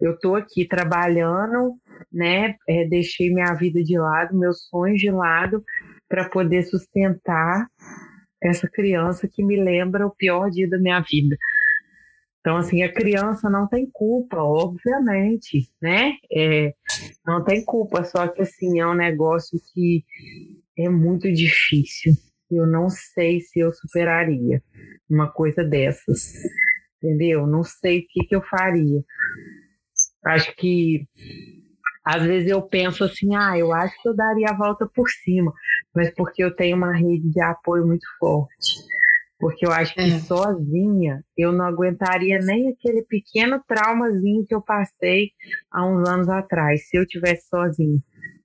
[0.00, 1.74] Eu estou aqui trabalhando,
[2.12, 2.56] né?
[2.68, 5.64] É, deixei minha vida de lado, meus sonhos de lado,
[6.08, 7.68] para poder sustentar
[8.42, 11.36] essa criança que me lembra o pior dia da minha vida.
[12.40, 16.14] Então, assim, a criança não tem culpa, obviamente, né?
[16.32, 16.74] É,
[17.24, 20.04] não tem culpa, só que, assim, é um negócio que
[20.76, 22.12] é muito difícil.
[22.54, 24.62] Eu não sei se eu superaria
[25.10, 26.32] uma coisa dessas,
[27.02, 27.46] entendeu?
[27.46, 29.02] Não sei o que, que eu faria.
[30.24, 31.06] Acho que
[32.04, 35.52] às vezes eu penso assim, ah, eu acho que eu daria a volta por cima,
[35.94, 38.92] mas porque eu tenho uma rede de apoio muito forte
[39.42, 40.20] porque eu acho que é.
[40.20, 45.32] sozinha eu não aguentaria nem aquele pequeno traumazinho que eu passei
[45.68, 47.98] há uns anos atrás, se eu tivesse sozinha.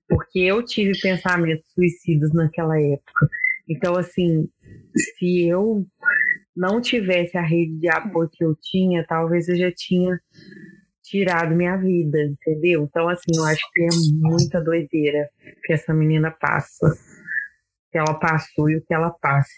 [0.08, 3.28] Porque eu tive pensamentos suicidas naquela época.
[3.68, 4.48] Então, assim,
[4.96, 5.86] se eu
[6.56, 10.18] não tivesse a rede de apoio que eu tinha, talvez eu já tinha
[11.02, 12.84] tirado minha vida, entendeu?
[12.84, 15.28] Então, assim, eu acho que é muita doideira
[15.64, 16.94] que essa menina passa,
[17.90, 19.54] que ela passou e o que ela passa.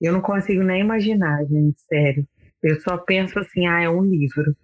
[0.00, 2.26] Eu não consigo nem imaginar, gente, sério.
[2.62, 4.56] Eu só penso assim, ah, é um livro.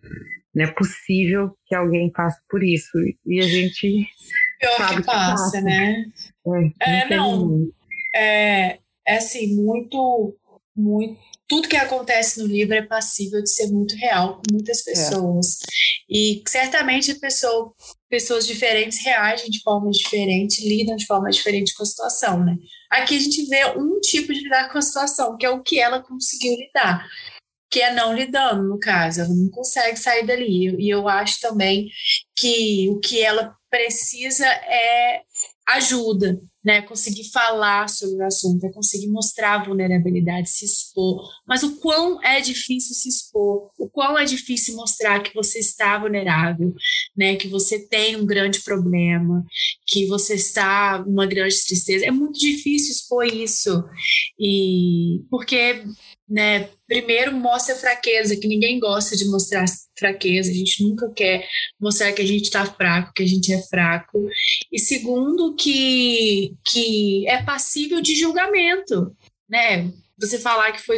[0.54, 2.90] Não é possível que alguém passe por isso.
[3.26, 4.06] E a gente
[4.60, 5.60] Pior sabe que passa, passa.
[5.62, 6.04] né?
[6.80, 7.68] É, é não.
[8.14, 10.36] É, é assim, muito,
[10.76, 11.18] muito.
[11.48, 14.84] Tudo que acontece no livro é passível de ser muito real com muitas é.
[14.92, 15.58] pessoas.
[15.60, 15.92] É.
[16.08, 17.72] E certamente pessoa,
[18.08, 22.56] pessoas diferentes reagem de forma diferente, lidam de forma diferente com a situação, né?
[22.90, 25.78] Aqui a gente vê um tipo de lidar com a situação, que é o que
[25.78, 27.06] ela conseguiu lidar,
[27.70, 30.76] que é não lidando, no caso, ela não consegue sair dali.
[30.78, 31.88] E eu acho também
[32.36, 35.22] que o que ela precisa é
[35.76, 36.82] ajuda, né?
[36.82, 41.28] Conseguir falar sobre o assunto, é conseguir mostrar a vulnerabilidade, se expor.
[41.46, 45.98] Mas o quão é difícil se expor, o quão é difícil mostrar que você está
[45.98, 46.72] vulnerável,
[47.16, 47.36] né?
[47.36, 49.44] Que você tem um grande problema,
[49.86, 52.06] que você está numa grande tristeza.
[52.06, 53.84] É muito difícil expor isso.
[54.38, 55.84] E porque,
[56.28, 59.64] né, primeiro mostra fraqueza, que ninguém gosta de mostrar
[60.02, 61.48] fraqueza, a gente nunca quer
[61.80, 64.26] mostrar que a gente está fraco, que a gente é fraco.
[64.70, 69.14] E segundo, que, que é passível de julgamento,
[69.48, 69.88] né?
[70.18, 70.96] Você falar que foi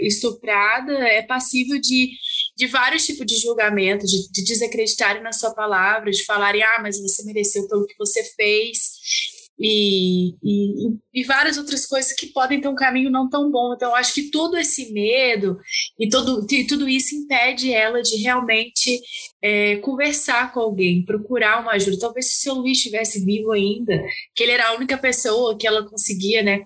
[0.00, 2.10] estuprada é passível de,
[2.56, 7.00] de vários tipos de julgamento, de, de desacreditarem na sua palavra, de falarem, ah, mas
[7.00, 12.68] você mereceu pelo que você fez e, e, e, várias outras coisas que podem ter
[12.68, 13.72] um caminho não tão bom.
[13.74, 15.58] Então, acho que todo esse medo
[15.98, 19.00] e, todo, e tudo isso impede ela de realmente
[19.42, 21.98] é, conversar com alguém, procurar uma ajuda.
[21.98, 24.02] Talvez se o seu Luiz estivesse vivo ainda,
[24.34, 26.64] que ele era a única pessoa que ela conseguia né,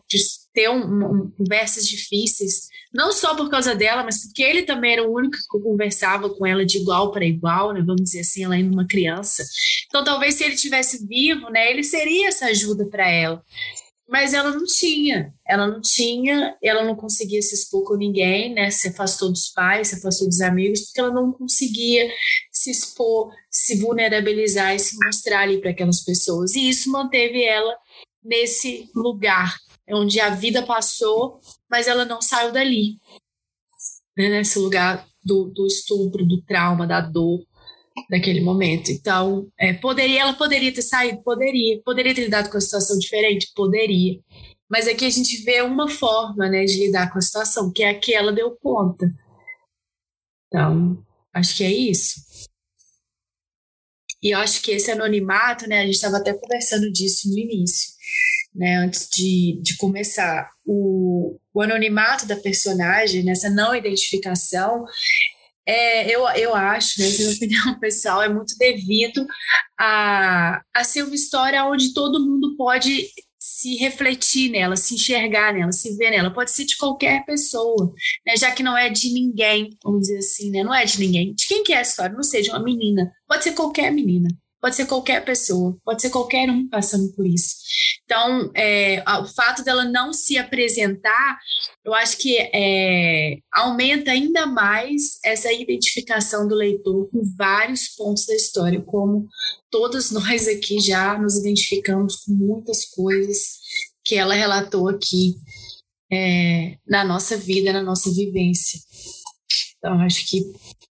[0.53, 5.09] ter um, um, conversas difíceis, não só por causa dela, mas porque ele também era
[5.09, 8.55] o único que conversava com ela de igual para igual, né, vamos dizer assim, ela
[8.55, 9.45] ainda uma criança.
[9.87, 13.43] Então, talvez se ele tivesse vivo, né, ele seria essa ajuda para ela.
[14.09, 18.69] Mas ela não tinha, ela não tinha, ela não conseguia se expor com ninguém, né?
[18.69, 22.11] Se afastou dos pais, se afastou dos amigos, porque ela não conseguia
[22.51, 26.57] se expor, se vulnerabilizar e se mostrar ali para aquelas pessoas.
[26.57, 27.73] E isso manteve ela
[28.25, 29.55] nesse lugar
[29.93, 32.99] onde a vida passou, mas ela não saiu dali,
[34.17, 34.29] né?
[34.29, 37.41] nesse lugar do, do estupro, do trauma, da dor
[38.09, 38.91] naquele momento.
[38.91, 43.53] Então, é, poderia, ela poderia ter saído, poderia, poderia ter lidado com a situação diferente,
[43.55, 44.21] poderia.
[44.69, 47.91] Mas aqui a gente vê uma forma, né, de lidar com a situação, que é
[47.91, 49.13] a que ela deu conta.
[50.47, 52.21] Então, acho que é isso.
[54.23, 57.91] E eu acho que esse anonimato, né, a gente estava até conversando disso no início,
[58.55, 60.51] né, antes de, de começar.
[60.65, 64.85] O, o anonimato da personagem, nessa não identificação,
[65.67, 69.27] é, eu, eu acho, né, minha opinião pessoal, é muito devido
[69.79, 73.09] a, a ser uma história onde todo mundo pode
[73.41, 76.33] se refletir nela, se enxergar nela, se ver nela.
[76.33, 77.93] Pode ser de qualquer pessoa,
[78.27, 78.37] né?
[78.37, 80.63] já que não é de ninguém, vamos dizer assim, né?
[80.63, 81.35] não é de ninguém.
[81.35, 82.15] De quem que é a história?
[82.15, 83.13] Não de uma menina.
[83.27, 84.29] Pode ser qualquer menina.
[84.61, 87.57] Pode ser qualquer pessoa, pode ser qualquer um passando por isso.
[88.05, 91.39] Então, é, o fato dela não se apresentar,
[91.85, 98.35] eu acho que é, aumenta ainda mais essa identificação do leitor com vários pontos da
[98.35, 99.29] história, como
[99.71, 103.61] todos nós aqui já nos identificamos com muitas coisas
[104.05, 105.37] que ela relatou aqui
[106.13, 108.81] é, na nossa vida, na nossa vivência.
[109.79, 110.43] Então, acho que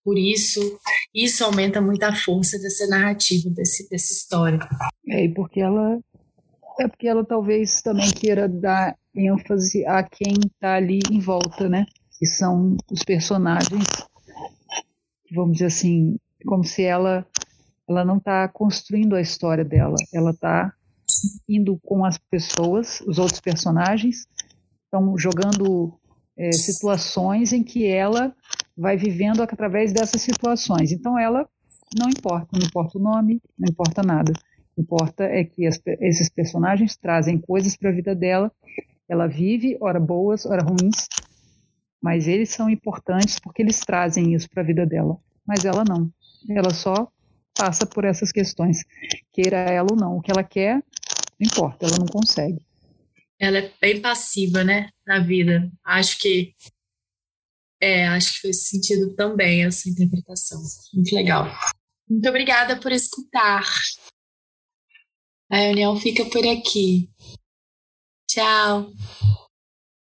[0.09, 0.80] por isso,
[1.14, 4.59] isso aumenta muito a força dessa narrativa, desse, dessa história.
[5.06, 6.00] É, e porque ela
[6.80, 11.84] é porque ela talvez também queira dar ênfase a quem está ali em volta, né?
[12.18, 13.84] Que são os personagens,
[15.30, 17.26] vamos dizer assim, como se ela
[17.86, 20.72] ela não está construindo a história dela, ela está
[21.46, 24.26] indo com as pessoas, os outros personagens,
[24.86, 25.92] estão jogando
[26.34, 28.34] é, situações em que ela
[28.78, 30.92] vai vivendo através dessas situações.
[30.92, 31.48] Então ela
[31.98, 34.32] não importa, não importa o nome, não importa nada.
[34.32, 38.52] O que importa é que as, esses personagens trazem coisas para a vida dela.
[39.08, 41.08] Ela vive, ora boas, ora ruins,
[42.00, 45.18] mas eles são importantes porque eles trazem isso para a vida dela.
[45.44, 46.10] Mas ela não.
[46.48, 47.10] Ela só
[47.56, 48.84] passa por essas questões,
[49.32, 50.16] queira ela ou não.
[50.16, 52.60] O que ela quer, não importa, ela não consegue.
[53.40, 55.70] Ela é bem passiva, né, na vida.
[55.84, 56.54] Acho que
[57.80, 60.60] é, acho que fez sentido também essa interpretação.
[60.92, 61.46] Muito legal.
[62.09, 63.64] Muito obrigada por escutar.
[65.50, 67.09] A reunião fica por aqui.
[68.28, 68.92] Tchau.